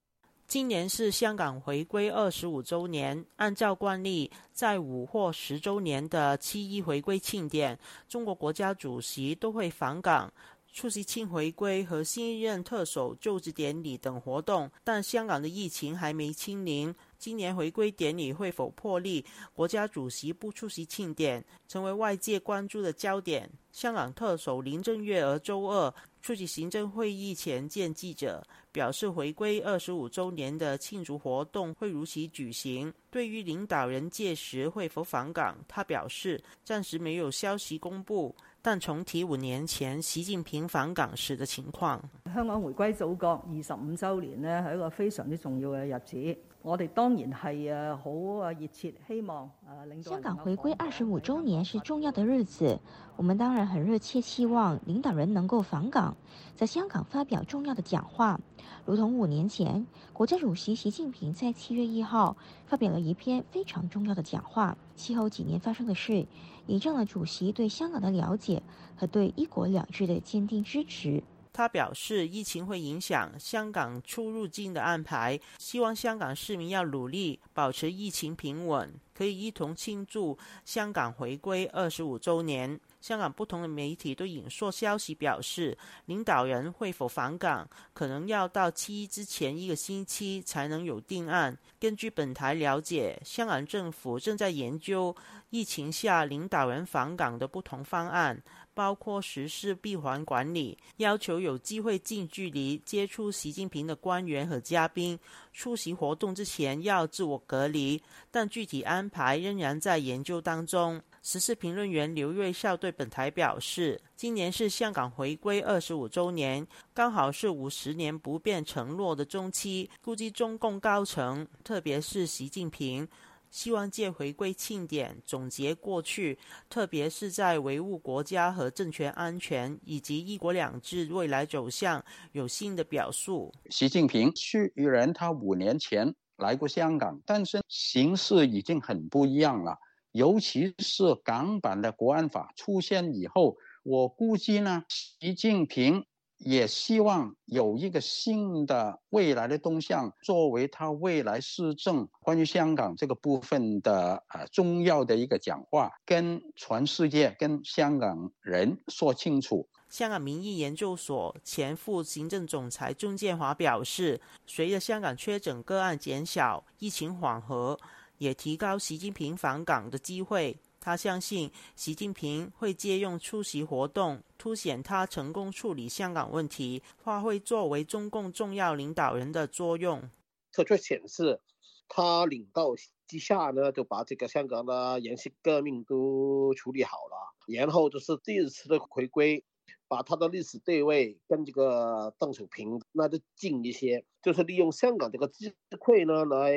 [0.50, 7.78] 今年是香港回归二十五周年，按照惯例，在五或十周年的七一回归庆典，
[8.08, 10.28] 中国国家主席都会访港，
[10.72, 14.68] 出席庆回归和新一任特首就职典礼等活动。
[14.82, 19.24] 但香港的疫情还没清零，今年回归典礼会否破例，
[19.54, 23.48] 国家主席不出席庆典，成为外界关注的焦点。
[23.70, 28.42] 香港特首林郑月娥周二出席行政会议前见记者。
[28.72, 32.92] 表示回归二十五周年的庆祝活动会如期举行。
[33.10, 42.00] 对于领导人届时会否访港，他表示暂时没有消息公布，但重提五年前习近平访港時的情況。
[42.32, 46.40] 香港回歸祖國二十五週年呢，係一個非常之重要嘅日子。
[46.62, 49.50] 我哋當然係誒好啊熱切希望
[49.86, 50.10] 誒領導。
[50.10, 52.78] 香港回歸二十五週年是重要的日子，
[53.16, 56.14] 我們當然很熱切希望領導人能夠訪港，
[56.54, 58.40] 在香港發表重要的講話。
[58.84, 62.36] 如同五年前，國家主席習近平在七月一號
[62.66, 64.76] 發表了一篇非常重要的講話。
[64.94, 66.26] 其後幾年發生的事，
[66.66, 68.62] 印證了主席對香港的了解
[68.96, 71.22] 和對一國兩制的堅定支持。
[71.52, 82.78] 他表示，疫情会影响香港出入境的安排，希望香港市民要努力保持疫情平稳，可以一同庆祝香港回归二十五周年。
[83.00, 91.56] 香港不同的媒体都引述消息表示，领导人会否返港，可能要到七一之前一个星期才能有定案。
[91.78, 95.16] 根据本台了解，香港政府正在研究
[95.48, 98.42] 疫情下领导人返港的不同方案。
[98.74, 105.18] 包括实施闭环管理，要求有机会近距离接触习近平的官员和嘉宾
[105.52, 111.00] 出席活动之前要自我隔离，但具体安排仍然在研究当中。
[111.22, 123.06] 时事评论员刘瑞孝对本台表示，今年是香港回归二十五周年，刚好是五十年不变承诺的中期，估计中共高层，特别是习近平。
[123.50, 126.38] 希望借回归庆典总结过去，
[126.68, 133.52] 特别是在维护国家和政权安全以及一国两制未来走向有新的表述。
[133.70, 139.76] 习近平虽然他五年前来过香港，但是形势已经很不一样了。
[140.12, 146.04] 尤其是港版的国安法出现以后，我估计呢，习近平。
[146.40, 159.68] 也希望有一個新的未來的動向，作為他未來施政關於香港這個部分的啊重要的一個講話，跟全世界、跟香港人說清楚。
[159.90, 164.18] 香港民意研究所前副行政總裁钟建華表示，
[164.48, 167.78] 隨着香港確診個案減少，疫情緩和，
[168.16, 170.58] 也提高習近平訪港的機會。
[170.80, 180.08] 他相信习近平会借用出席活动，凸显他成功处理香港问题，发挥作为中共重要领导人的作用。
[180.50, 181.38] 這就显示
[181.86, 182.74] 他领导
[183.06, 189.44] 之下呢，就把这个香港的延续革命都处理好了，然后就是第二次的回归，
[189.86, 196.54] 把他的历史地位跟这个邓小平那就近一些，就是利用香港这个机会呢，来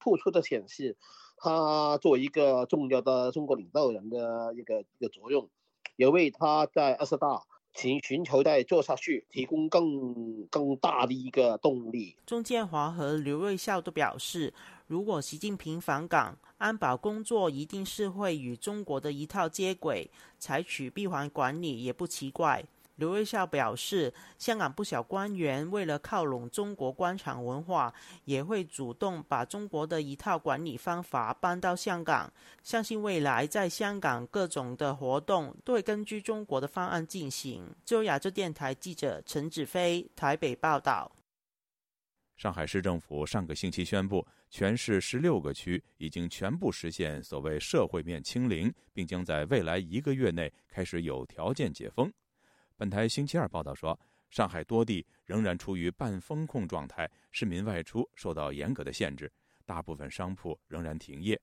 [0.00, 0.96] 突出的显示。
[1.38, 5.48] 他作为一个重要的中国领导人的一个一个作用，
[5.96, 7.42] 也为他在二十大
[7.74, 12.16] 尋尋求在做下去提供更更大的一个动力。
[12.26, 14.52] 钟建华和刘瑞孝都表示，
[14.86, 22.64] 如果习近平访港，安保工作一定是会与中国的一套接轨，采取闭环管理也不奇怪。
[22.98, 27.94] 劉銳紹表示，香港不少官员为了靠拢中国官场文化，
[28.24, 32.32] 也会主动把中国的一套管理方法搬到香港。
[32.64, 37.64] 相信未来在香港各种的活动都会根据中国的方案进行。
[37.84, 41.12] 自由亞洲电台记者陈子飞台北报道。
[42.36, 52.12] 上海市政府上个星期宣布，全市十六个区已经全部实现所谓社会面清零，并将在未来一个月内开始有条件解封。
[52.78, 53.98] 本台星期二报道说，
[54.30, 59.28] 上海多地仍然处于半封控状态，市民外出受到严格的限制，
[59.66, 61.40] 大部分商铺仍然停业。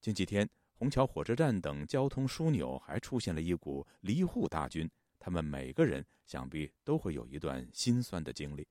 [0.00, 8.66] 近几天，虹桥火车站等交通枢纽还出现了一股离沪大军，他们每个人想必都会有一段心酸的经历。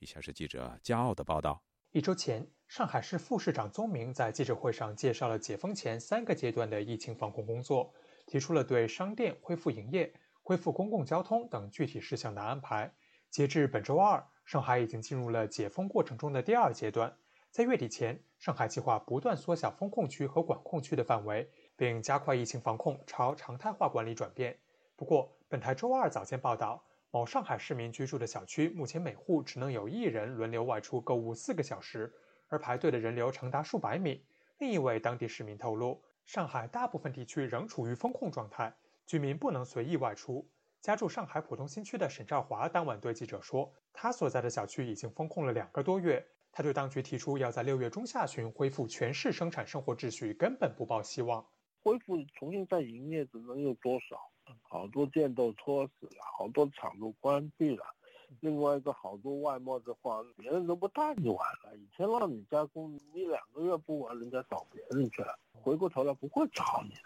[0.00, 1.62] 以下是记者加奧的报道。
[1.92, 7.94] 一周前，上海市副市长宗明在记者会上介绍了解封前三个阶段的疫情防控工作，
[8.26, 10.12] 提出了对商店恢复营业。
[10.42, 12.92] 恢复公共交通等具体事项的安排。
[13.30, 17.16] 截至本周二，上海已经进入了解封过程中的第二阶段。
[17.50, 24.58] 在月底前，上海计划不断缩小封控区和管控区的范围，并加快疫情防控朝常态化管理转变。
[24.96, 32.10] 不过，本台周二早间报道，某上海市民居住的小区目前每户只能有一人轮流外出购物四个小时，
[32.48, 34.24] 而排队的人流长达数百米。
[34.58, 38.72] 另一位当地市民透露，上海大部分地区仍处于封控状态，
[39.12, 40.48] 居民不能随意外出。
[40.80, 51.46] 家住上海浦东新区的沈兆华当晚对记者说：“他所在的小区已经封控了两个多月，他对当局提出要在六月中下旬恢复全市生产生活秩序，根本不抱希望。
[51.82, 54.18] 恢复重新再营业，只能有多少？
[54.62, 57.84] 好多店都拖死了，好多厂都关闭了。
[58.40, 61.76] 另外一个，好多外贸的话，别人都不带你玩了。
[61.76, 67.00] 以前让你加工，你两个月不玩，人家找别人去了，回过头来不会找你的。”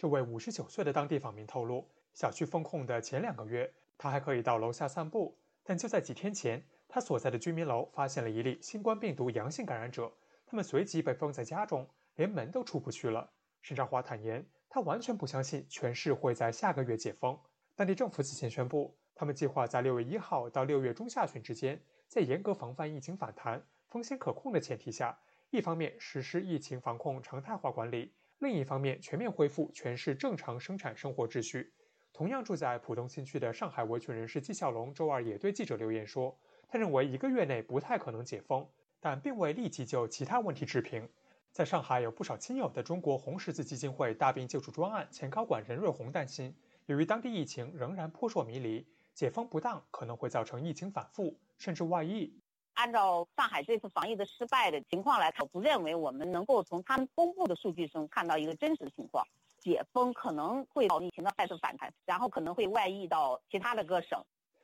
[0.00, 1.86] 这位五十九岁的当地访民透露。
[2.14, 5.36] 小区封控的前两个月，他还可以到楼下散步。
[5.62, 10.10] 但就在几天前，他所在的居民楼发现了一例新冠病毒阳性感染者，
[10.46, 13.30] 他们随即被封在家中，连门都出不去了。
[13.60, 17.38] 沈兆华坦言，他完全不相信全市会在下个月解封。
[17.76, 21.78] 当地政府此前宣布，他们计划在六月一号到六月中下旬之间，
[22.08, 25.18] 在严格防范疫情反弹、风险可控的前提下，
[25.50, 31.72] 一方面实施疫情防控常态化管理，另一方面全面恢复全市正常生产生活秩序。
[32.12, 36.36] 同样住在浦东新区的上海维权人士纪晓龙周二也对记者留言说，
[36.66, 38.66] 他认为一个月内不太可能解封，
[38.98, 41.06] 但并未立即就其他问题置评。
[41.52, 46.54] 在上海有不少亲友的中国红十字基金会大病救助专案前高管任瑞红担心，
[46.86, 52.39] 由于当地疫情仍然扑朔迷离，解封不当可能会造成疫情反复甚至外溢。
[52.80, 59.22] 按照上海这次防疫的失败的情况来看，我不认为我们能够从他们公布的数据中看到一个真实的情况。
[59.58, 64.18] 解封可能会到疫情的再次反弹，然后可能会外溢到其他的各省。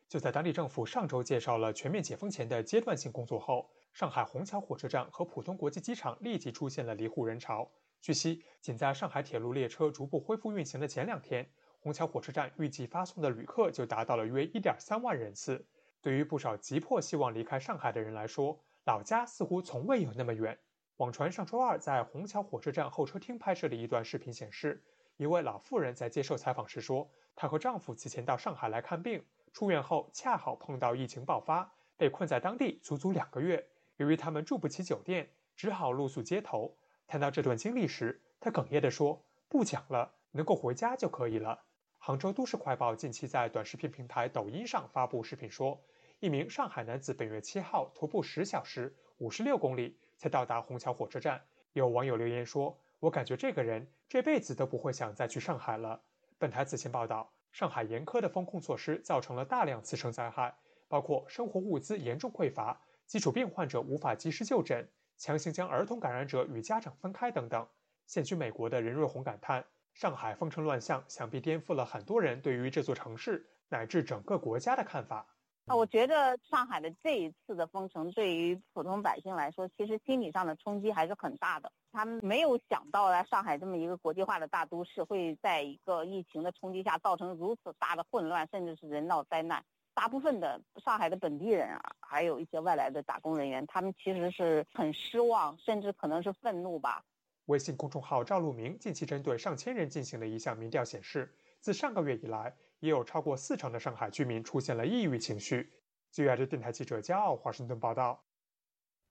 [0.08, 7.70] 就在当地政府上周介绍了全面解封前的阶段性工作后，上海虹桥火车站和浦东国际机场立即出现了离沪人潮。
[8.00, 11.46] 据悉，仅在上海铁路列车逐步恢复运行的前两天，
[11.80, 15.62] 虹桥火车站预计发送的旅客就达到了约1.3万人次。
[16.06, 20.56] 对于不少急迫希望离开上海的人来说，老家似乎从未有那么远。
[20.98, 24.80] 网传上周二在虹桥火车站候车厅拍摄的一段视频显示，
[25.16, 29.20] 一位老妇人在接受采访时说，她和丈夫此前到上海来看病，
[29.52, 33.66] 出院后恰好碰到疫情爆发，被困在当地足足两个月。
[33.96, 36.72] 由于他们住不起酒店，只好露宿街头。
[37.08, 41.64] 谈到这段经历时，她哽咽地说：“不讲了，能够回家就可以了。”
[41.98, 45.82] 杭州都市快报近期在短视频平台抖音上发布视频说，
[46.20, 49.98] 一名上海男子本月七号徒步十小时五十六公里。
[50.18, 51.38] 才到达虹桥火车站，
[51.74, 56.00] 有网友留言说：“我感觉这个人这辈子都不会想再去上海了。”
[56.40, 60.56] 本台此前报道，上海严苛的封控措施造成了大量次生灾害，
[60.88, 64.88] 包括生活物资严重匮乏、基础病患者无法及时就诊、
[65.18, 67.68] 强行将儿童感染者与家长分开等等。
[68.06, 69.62] 现居美国的任瑞红感叹
[69.92, 75.26] ：“上海封城乱象，想必颠覆了很多人对于这座城市乃至整个国家的看法。”
[75.66, 81.72] 啊，我觉得上海的这一次的封城对于普通百姓来说，其实心理上的冲击还是很大的。
[81.90, 89.64] 他们没有想到，来上海这么一个国际化的大都市，会在一个疫情的冲击下造成如此大的混乱，甚至是人道灾难。
[89.92, 97.02] 大部分的上海的本地人啊，还有一些外来的打工人员，他们其实是很失望，甚至可能是愤怒吧。
[97.46, 102.54] 微信公众号赵路明近期针对上千人进行的一项民调显示，自上个月以来。
[102.80, 105.72] 也有超过四成的上海居民出现了抑郁情绪。
[106.10, 108.24] 据亚洲电台记者骄傲华盛顿报道，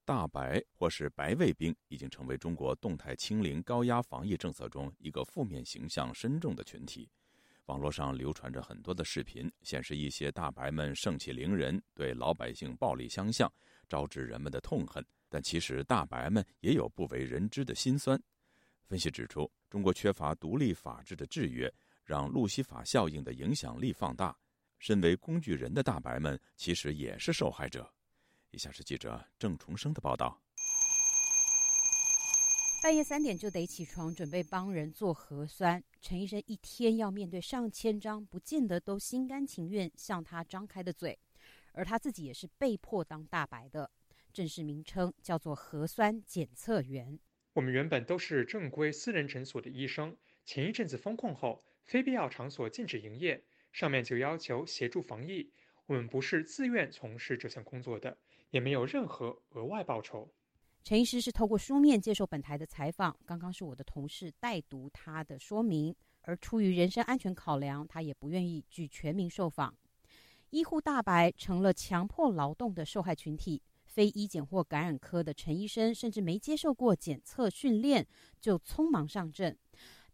[0.04, 7.08] 大白或是白卫兵已经成为中国动态清零高压防疫政策中一个负面形象深重的群体。
[7.66, 13.52] 网络上流传着很多的视频，显示一些大白们盛气凌人，对老百姓暴力相向，
[13.88, 15.04] 招致人们的痛恨。
[15.28, 18.20] 但其实大白们也有不为人知的辛酸。
[18.84, 21.72] 分析指出，中国缺乏独立法治的制约。
[22.06, 24.38] 让路西法效应的影响力放大，
[24.78, 27.92] 身为工具人的大白们其实也是受害者。
[28.52, 30.40] 以下是记者郑重生的报道：
[32.80, 41.18] 半夜三点就得起床准备帮人做核酸，陈医生一天要面对上千张，不见得都心甘情愿向他张开的嘴，
[41.72, 43.90] 而他自己也是被迫当大白的，
[44.32, 47.18] 正式名称叫做核酸检测员。
[47.54, 51.64] 我们原本都是正规私人诊所的医生，前一阵子封控后。
[51.86, 55.50] 非必要场所禁止营业，上面就要求协助防疫。
[55.86, 58.18] 我们不是自愿从事这项工作的，
[58.50, 60.28] 也没有任何额外报酬。
[60.82, 69.72] 陈医师是透过书面接受本台的采访，刚刚是我的同事代读他的说明，而出于人身安全考量，他也不愿意据全名受访。
[70.50, 78.06] 医护大白成了强迫劳动的受害群体，非医检或感染科的陈医生，甚至没接受过检测训练
[78.40, 79.56] 就匆忙上阵。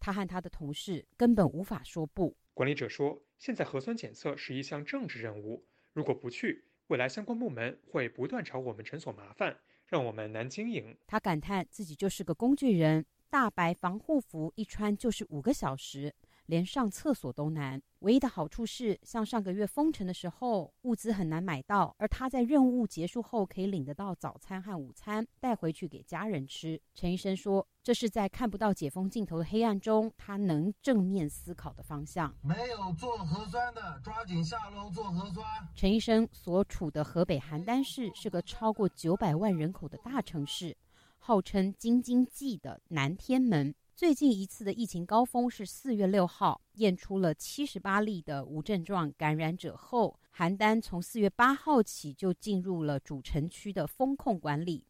[0.03, 2.37] 他和他的同事根本无法说不。
[2.55, 10.97] 管理者说，现在核酸检测是一项政治任务，如果不去，未来相关部门会不断找我们诊所麻烦，让我们难经营。
[11.07, 16.13] 他感叹自己就是个工具人，大白防护服一穿就是五个小时。
[16.53, 17.81] 连上厕所都难。
[18.01, 26.79] 唯一的好处是，像上个月封城的时候，物资很难买到，而他在任务结束后可以领得到早餐和午餐，带回去给家人吃。
[26.95, 35.47] 陈医生说：“这是在看不到解封尽头的黑暗中，他能正面思考的方向。”没有做核酸的，抓紧下楼做核酸。
[35.75, 40.77] 陈医生所处的河北邯郸市是个超过九百万人口的大城市，
[41.19, 43.75] 号称“京津冀”的南天门。
[43.95, 54.85] 最近一次的疫情高峰是四月六号，验出了七十八例的无症状感染者后，邯郸从四月八号起就进入了主城区的风控管理，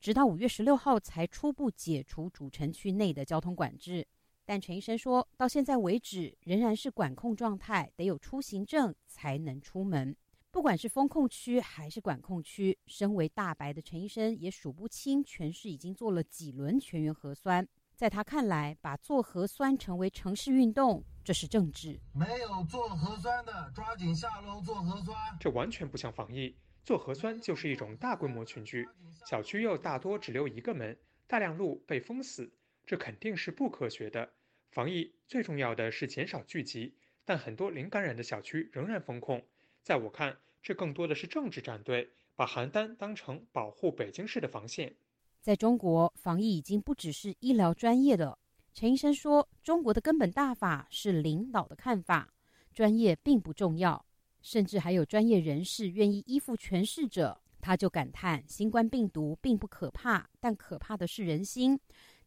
[0.00, 4.04] 直到五月十六号才初步解除主城区内的交通管制。
[4.44, 10.14] 但陈医生说，到现在为止仍然是管控状态，得有出行证才能出门。
[10.50, 17.66] 不管是风控区还是管控区，身为大白的陈医生也数不清全市已经做了几轮全员核酸。
[17.98, 21.98] 在他看来，把做核酸成为城市运动，这是政治。
[22.14, 25.16] 没有做核酸的，抓紧下楼做核酸。
[25.40, 28.88] 这完全不像防疫，做核酸就是一种大规模群聚，
[29.26, 30.96] 小区又大多只留一个门，
[31.26, 32.48] 大量路被封死，
[32.86, 34.30] 这肯定是不科学的。
[34.70, 39.44] 防疫最重要的是减少聚集，但很多零感染的小区仍然封控。
[39.82, 44.94] 在我看，这更多的是政治站队，把邯郸当成保护北京市的防线。
[45.40, 48.38] 在中国，防疫已经不只是医疗专业的。
[48.74, 52.32] 陈医生说：“中国的根本大法是领导的看法，
[52.74, 54.04] 专业并不重要，
[54.42, 61.78] 甚至还有专业人士愿意依附权势者。”他就感叹：“新冠病毒并不可怕，但可怕的是人心。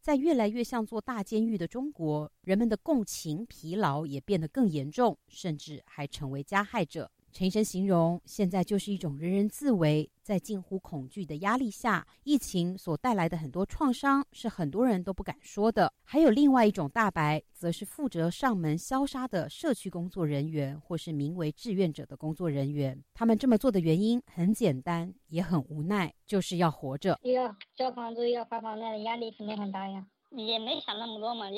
[0.01, 15.93] 在越来越像做大监狱的中国，人们的共情疲劳也变得更严重，甚至还成为加害者。”陈医生形容，现在就是一种人人自危，在近乎恐惧的压力下，疫情所带来的很多创伤是很多人都不敢说的。
[16.03, 23.01] 还有另外一种大白，则是负责上门消杀的社区工作人员，或是名为志愿者的工作人员。
[23.13, 27.17] 他们这么做的原因很简单，也很无奈，就是要活着。
[27.23, 30.05] 要交房租，要花房贷，压力肯定很大呀。
[30.31, 31.57] 也没想那么多嘛，就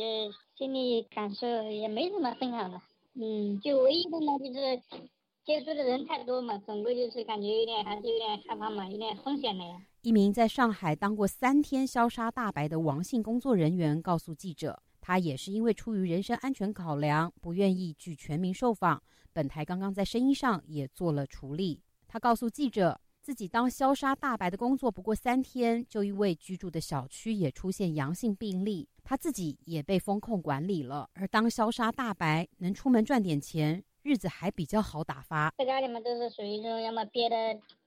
[0.55, 2.79] 心里感受也没什么分享的。
[3.15, 5.09] 嗯，就唯一的呢，就是。
[5.45, 9.81] 接触的人太多嘛，总归就是感觉有点还是有点害怕嘛，有点风险的呀。
[10.01, 19.03] 一名在上海当过三天消杀大白的王姓工作人员告诉记者，他也是因为出于人身安全考量，不愿意拒全民受访。
[19.33, 21.81] 本台刚刚在声音上也做了处理。
[22.07, 31.09] 他告诉记者，自己当消杀大白的工作不过三天，就因为居住的小区也出现阳性病例，他自己也被封控管理了。
[31.15, 33.83] 而当消杀大白能出门赚点钱。
[34.03, 37.35] 日子还比较好打发，在家里面都是属于这种，要么憋的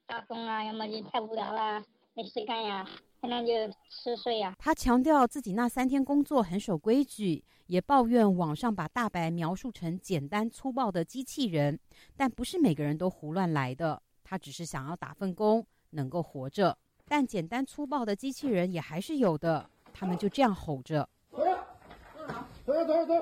[0.06, 1.82] 发疯啊，要么就太无聊了，
[2.14, 2.88] 没事干呀，
[3.20, 4.56] 天天就吃睡呀。
[4.58, 11.78] 他强调自己那三天工作很守规矩，也抱怨网上把大白描述成简单粗暴的机器人，
[12.16, 14.02] 但不是每个人都胡乱来的。
[14.24, 16.78] 他只是想要打份工，能够活着。
[17.06, 21.44] 但简单粗暴的机器人也还是有的，他们就这样吼着：“走
[22.64, 23.14] 走走走。”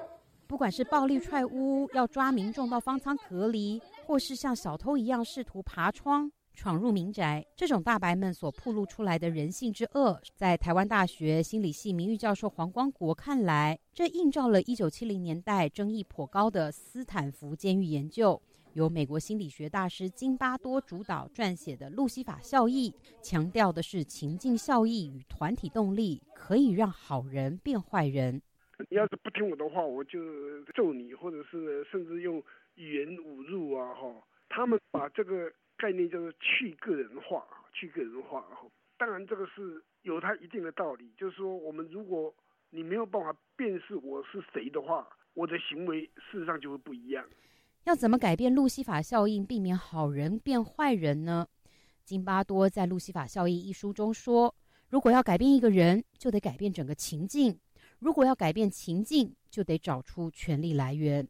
[0.54, 18.40] 不管是暴力踹屋要抓民众到方舱隔离，或是像小偷一样试图爬窗闯入民宅，这种大白们所暴露出来的人性之恶，在台湾大学心理系名誉教授黄光国看来，这映照了一九七零年代争议颇高的斯坦福监狱研究，
[18.74, 28.40] 由美国心理学大师金巴多主导撰写的《路西法效应》，强调的是情境效益与团体动力可以让好人变坏人。
[28.90, 30.20] 你要是不听我的话，我就
[30.74, 32.42] 揍你，或者是甚至用
[32.74, 33.94] 语言侮辱啊！
[33.94, 34.12] 哈，
[34.48, 38.40] 他们把这个概念叫做去个人化，去个人化。
[38.42, 38.66] 哈，
[38.96, 42.34] 当然这个是有它一定的道理，就是说我们如果
[42.70, 47.24] 你没有办法辨识我是谁的话，我的行为事实上就会不一样。
[47.84, 51.46] 要怎么改变路西法效应，避免好人变坏人呢？
[52.04, 54.54] 金巴多在《路西法效应》一书中说，
[54.90, 57.58] 如果要改变一个人，就得改变整个情境。
[58.04, 61.26] 如果要改变情境，就得找出权力来源。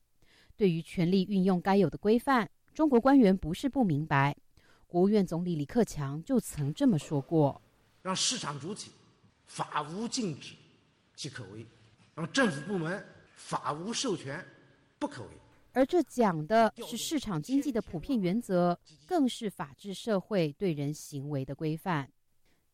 [0.56, 4.36] 对于权力运用该有的规范，中国官员不是不明白。
[4.88, 7.62] 国务院总理李克强就曾这么说过
[8.02, 8.90] ：“让市场主体
[9.46, 10.56] 法无禁止
[11.14, 11.64] 即可为，
[12.16, 13.06] 让政府部门
[13.36, 14.44] 法无授权
[14.98, 15.28] 不可为。”
[15.74, 22.10] 而这讲的是市场经济的普遍原则，更是法治社会对人行为的规范。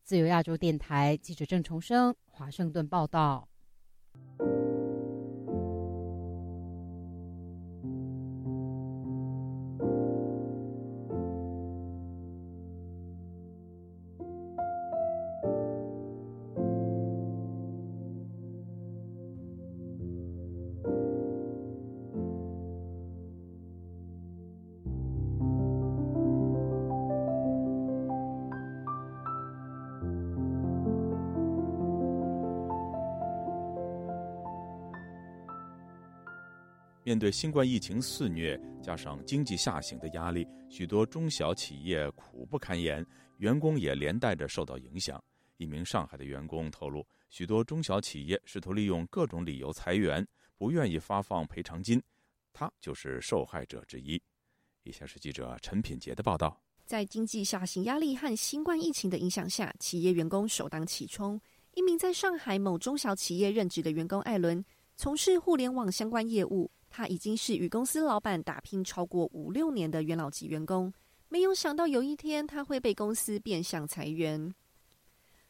[0.03, 3.47] 自由亚洲电台记者郑重生，华盛顿报道。
[4.41, 4.70] thank you.
[37.11, 43.05] 面对新冠疫情肆虐，加上经济下行的压力，许多中小企业苦不堪言，
[43.39, 45.21] 员工也连带着受到影响。
[45.57, 50.25] 一名上海的员工透露，许多中小企业试图利用各种理由裁员，
[50.57, 52.01] 不愿意发放赔偿金，
[52.53, 54.23] 他就是受害者之一。
[54.85, 61.41] 以下是记者陈品杰的报道：在经济下行压力和新冠疫情的影响下，企业员工首当其冲。
[61.75, 66.71] 一名在上海某中小企业任职的员工艾伦，从事互联网相关业务。
[66.91, 70.93] 他已经是与公司老板打拼超过五六年的元老级员工，
[71.29, 74.53] 没有想到有一天他会被公司变相裁员。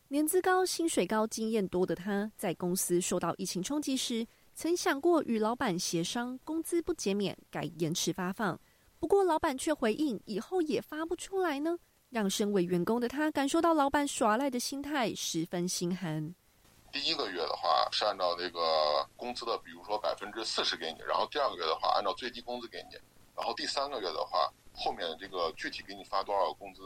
[0.09, 8.61] 年资高、薪水高、经验多的他，在公司受到疫情冲击时，曾想过与老板协商工资不减免，改延迟发放。
[8.99, 11.79] 不过老板却回应以后也发不出来呢，
[12.11, 16.35] 让身为员工的他感受到老板耍赖的心态，十分心寒。
[16.93, 22.97] 第一个月的话是按照那个工资的，比如说百分之四十给你，然后第二个月的话按照最低工资给你，
[23.37, 26.81] 然后第三个月的话后面这个具体给你发多少工资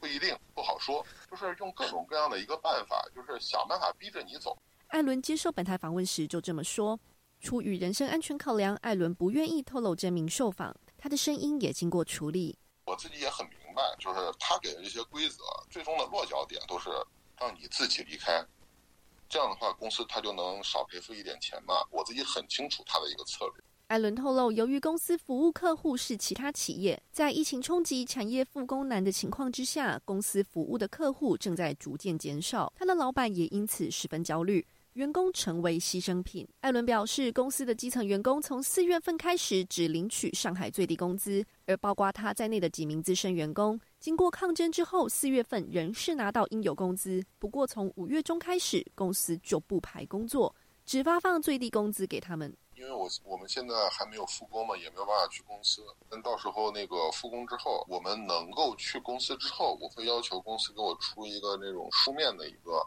[0.00, 4.56] 不一定不好说，就是用各种各样的一个办法，就是想办法逼着你走。
[4.88, 6.98] 艾伦接受本台访问时就这么说，
[7.40, 12.58] 出于人身安全考量，艾伦不愿意透露真名受访，他的声音也经过处理。
[12.86, 16.90] 我自己也很明白，就是他给的这些规则，最终的落脚点都是
[17.40, 18.44] 让你自己离开。
[19.34, 21.74] 这样的话，公司他就能少赔付一点钱嘛？
[21.90, 23.64] 我自己很清楚他的一个策略。
[23.88, 34.64] 艾伦透露，由于公司服务客户是其他企业，在疫情冲击、产业复工难的情况之下，公司服务的客户正在逐渐减少，他的老板也因此十分焦虑。
[34.94, 36.46] 员工成为牺牲品。
[36.60, 47.24] 艾伦表示，公司的基层员工从四月份开始只领取上海最低工资，而包括他在内的几名资深员工，经过抗争之后，四月份仍是拿到应有工资。
[47.40, 50.54] 不过，从五月中开始，公司就不排工作，
[50.86, 52.56] 只发放最低工资给他们。
[52.76, 55.82] 因为我我们现在还没有复工嘛，也没有办法去公司。
[56.08, 62.86] 但到时候那个复工之后，我们能够去公司之后，我会要求公司给我出一个那种书面的一个。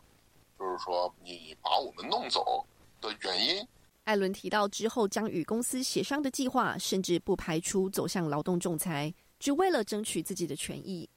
[0.57, 2.65] 就是说，你把我们弄走
[3.01, 3.67] 的原因。
[4.05, 11.09] 艾伦提到之后将与公司协商的计划，甚至不排除走向劳动仲裁，只为了争取自己的权益。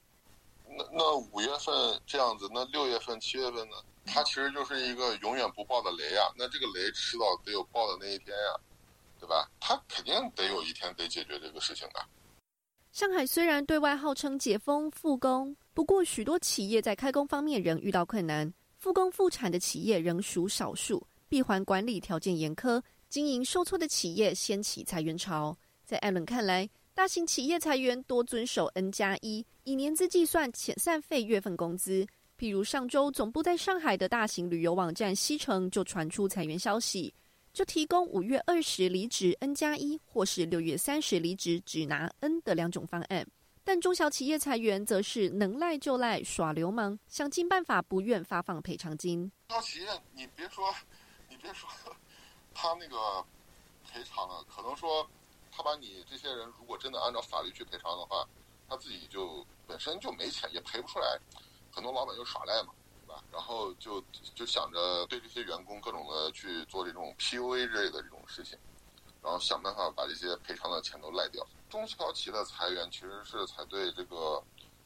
[0.67, 3.75] 那那五月份这样子，那六月份、七月份呢？
[4.05, 6.23] 它其实就是一个永远不爆的雷呀。
[6.35, 8.59] 那这个雷迟早得有爆的那一天呀，
[9.19, 9.49] 对吧？
[9.59, 12.03] 它肯定得有一天得解决这个事情的。
[12.91, 18.51] 上海虽然对外号称解封复工，不过许多企业在开工方面仍遇到困难。
[18.81, 25.55] 复工复产的企业仍属少数，闭环管理条件严苛，经营受挫的企业掀起裁员潮。
[25.85, 32.07] 在艾伦看来，大型企业裁员多遵守 N 加一，以年资计算遣散费月份工资。
[32.39, 37.13] 譬如上周总部在上海的大型旅游网站西城就传出裁员消息，
[37.53, 43.27] 就提供五月二十离职 N 加一，或是六月三十离职只拿 N 的两种方案。
[43.73, 49.31] 但中小企业裁员则是能赖就赖耍流氓，想尽办法不愿发放赔偿金。
[49.47, 50.75] 中小企业，你别说，
[51.29, 51.69] 你别说，
[52.53, 53.25] 他那个
[53.89, 55.09] 赔偿了，可能说
[55.49, 58.27] 他把你这些人如果真的按照法律去赔偿的话，
[58.67, 61.17] 他自己就本身就没钱，也赔不出来。
[61.71, 62.73] 很多老板就耍赖嘛，
[63.05, 63.23] 对吧？
[63.31, 64.03] 然后就
[64.35, 68.59] 就想着对这些员工各种的去做这种 PUA 之类的这种事情，
[69.21, 71.45] 然后想办法把这些赔偿的钱都赖掉。
[71.69, 74.41] 中小企业的裁员其实是才对这个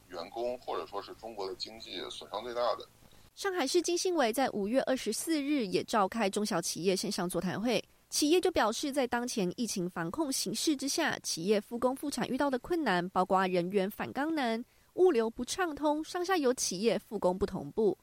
[0.08, 2.86] 员工或者说是中国的经济损伤最大的。
[3.34, 14.64] 上海市经信委在五月二十四日也召开中小企业线上座谈会，企业就表示，在当前疫情防控形势之下，企业复工复产遇到的困难，包括人员返岗难、
[14.94, 17.98] 物流不畅通、上下游企业复工不同步。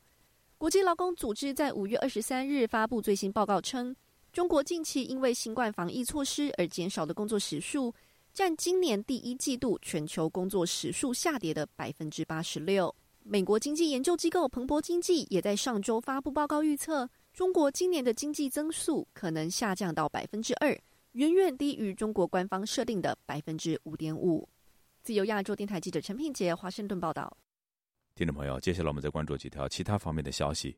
[0.59, 3.95] 国际劳工组织在五月二十三日发布最新报告称，
[4.33, 7.93] 中国近期因为新冠防疫措施而减少的工作时数。
[8.33, 12.93] 占今年第一季度全球工作时数下跌的百分之八十六。
[13.21, 20.75] 美国经济研究机构彭博经济也在上周发布报告，预测中国今年的经济增速可能下降到百分之二，
[21.11, 24.49] 远远低于中国官方设定的百分之五点五。
[25.03, 27.37] 自由亚洲电台记者陈品杰华盛顿报道。
[28.15, 30.75] 听众朋友，接下来我们再关注几条其他方面的消息。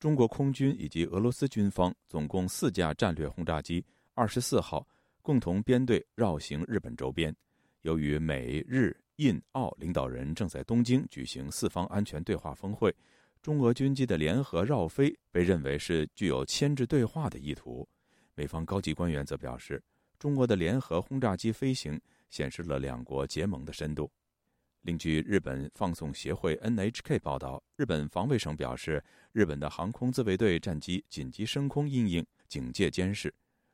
[0.00, 3.84] 中国空军以及俄罗斯军方总共四架战略轰炸机，
[4.14, 4.84] 二十四号
[5.20, 7.36] 共同编队绕行日本周边。
[7.82, 12.94] 由于美日印澳领导人正在东京举行四方安全对话峰会，
[13.42, 17.86] 中俄军机的联合绕飞被认为是具有牵制对话的意图。
[18.34, 19.82] 美方高级官员则表示，
[20.18, 24.10] 中俄的联合轰炸机飞行显示了两国结盟的深度。
[24.82, 33.32] 另据日本放送协会 NHK 报道，日本防卫省表示，日本的航空自卫队战机紧急升空应应警戒监视，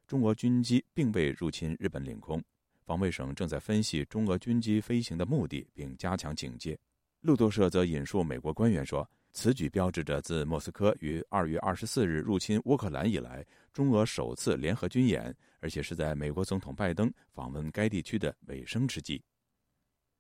[0.09, 2.43] 中俄军机并未入侵日本领空。
[2.85, 6.77] 防卫省正在分析中俄军机飞行的目的，并加强警戒。
[7.21, 19.23] 路透社则引述美国官员说，此举标志着自莫斯科于二月二十四日入侵乌克兰以来，中俄首次联合军演，而且是在美国总统拜登访问该地区的尾声之际。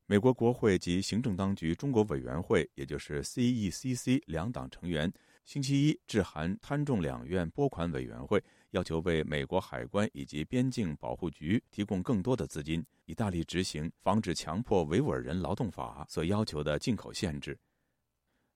[0.09, 5.13] 美国国会及行政当局中国委员会，也就是 CECC 两党成员，
[5.45, 8.41] 星期一致函参众两院拨款委员会，
[8.71, 17.59] 要求为美国海关以及边境保护局提供更多的资金，以大力执行防止强迫维吾尔人劳动法所要求的进口限制。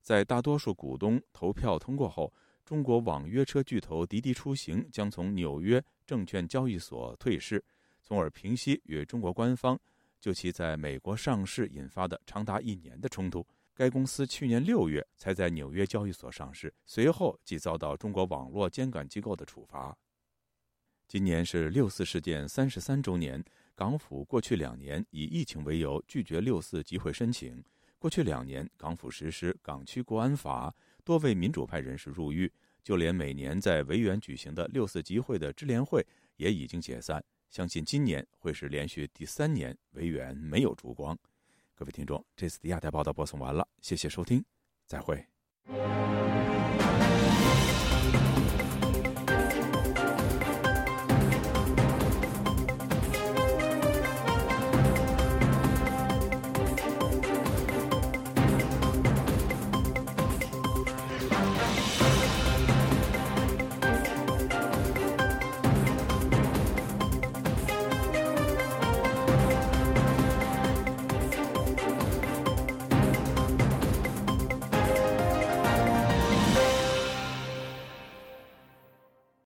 [0.01, 2.33] 在大多数股东投票通过后，
[2.65, 7.61] 中国网约车巨头滴滴出行将从纽约证券交易所退市，
[8.05, 9.77] 从而平息与中国官方。
[10.21, 19.97] 就其在美国上市引发的长达一年的冲突，该公司去年六月才在纽约交易所上市，随后即遭到中国网络监管机构的处罚。
[21.09, 23.43] 今年是六四事件三十三周年，
[23.75, 27.65] 港府过去两年以疫情为由拒绝六四集会申请。
[27.99, 32.51] 过去两年，港府实施港区国安法，多位民主派人士入狱，
[32.83, 36.07] 就连每年在维园举行的六四集会的支联会
[36.37, 37.23] 也已经解散。
[37.51, 41.19] 相信今年会是连续第三年维园没有烛光。
[41.75, 44.45] 各位听众，这次的亚太报道播送完了，谢谢收听，
[44.87, 45.27] 再会。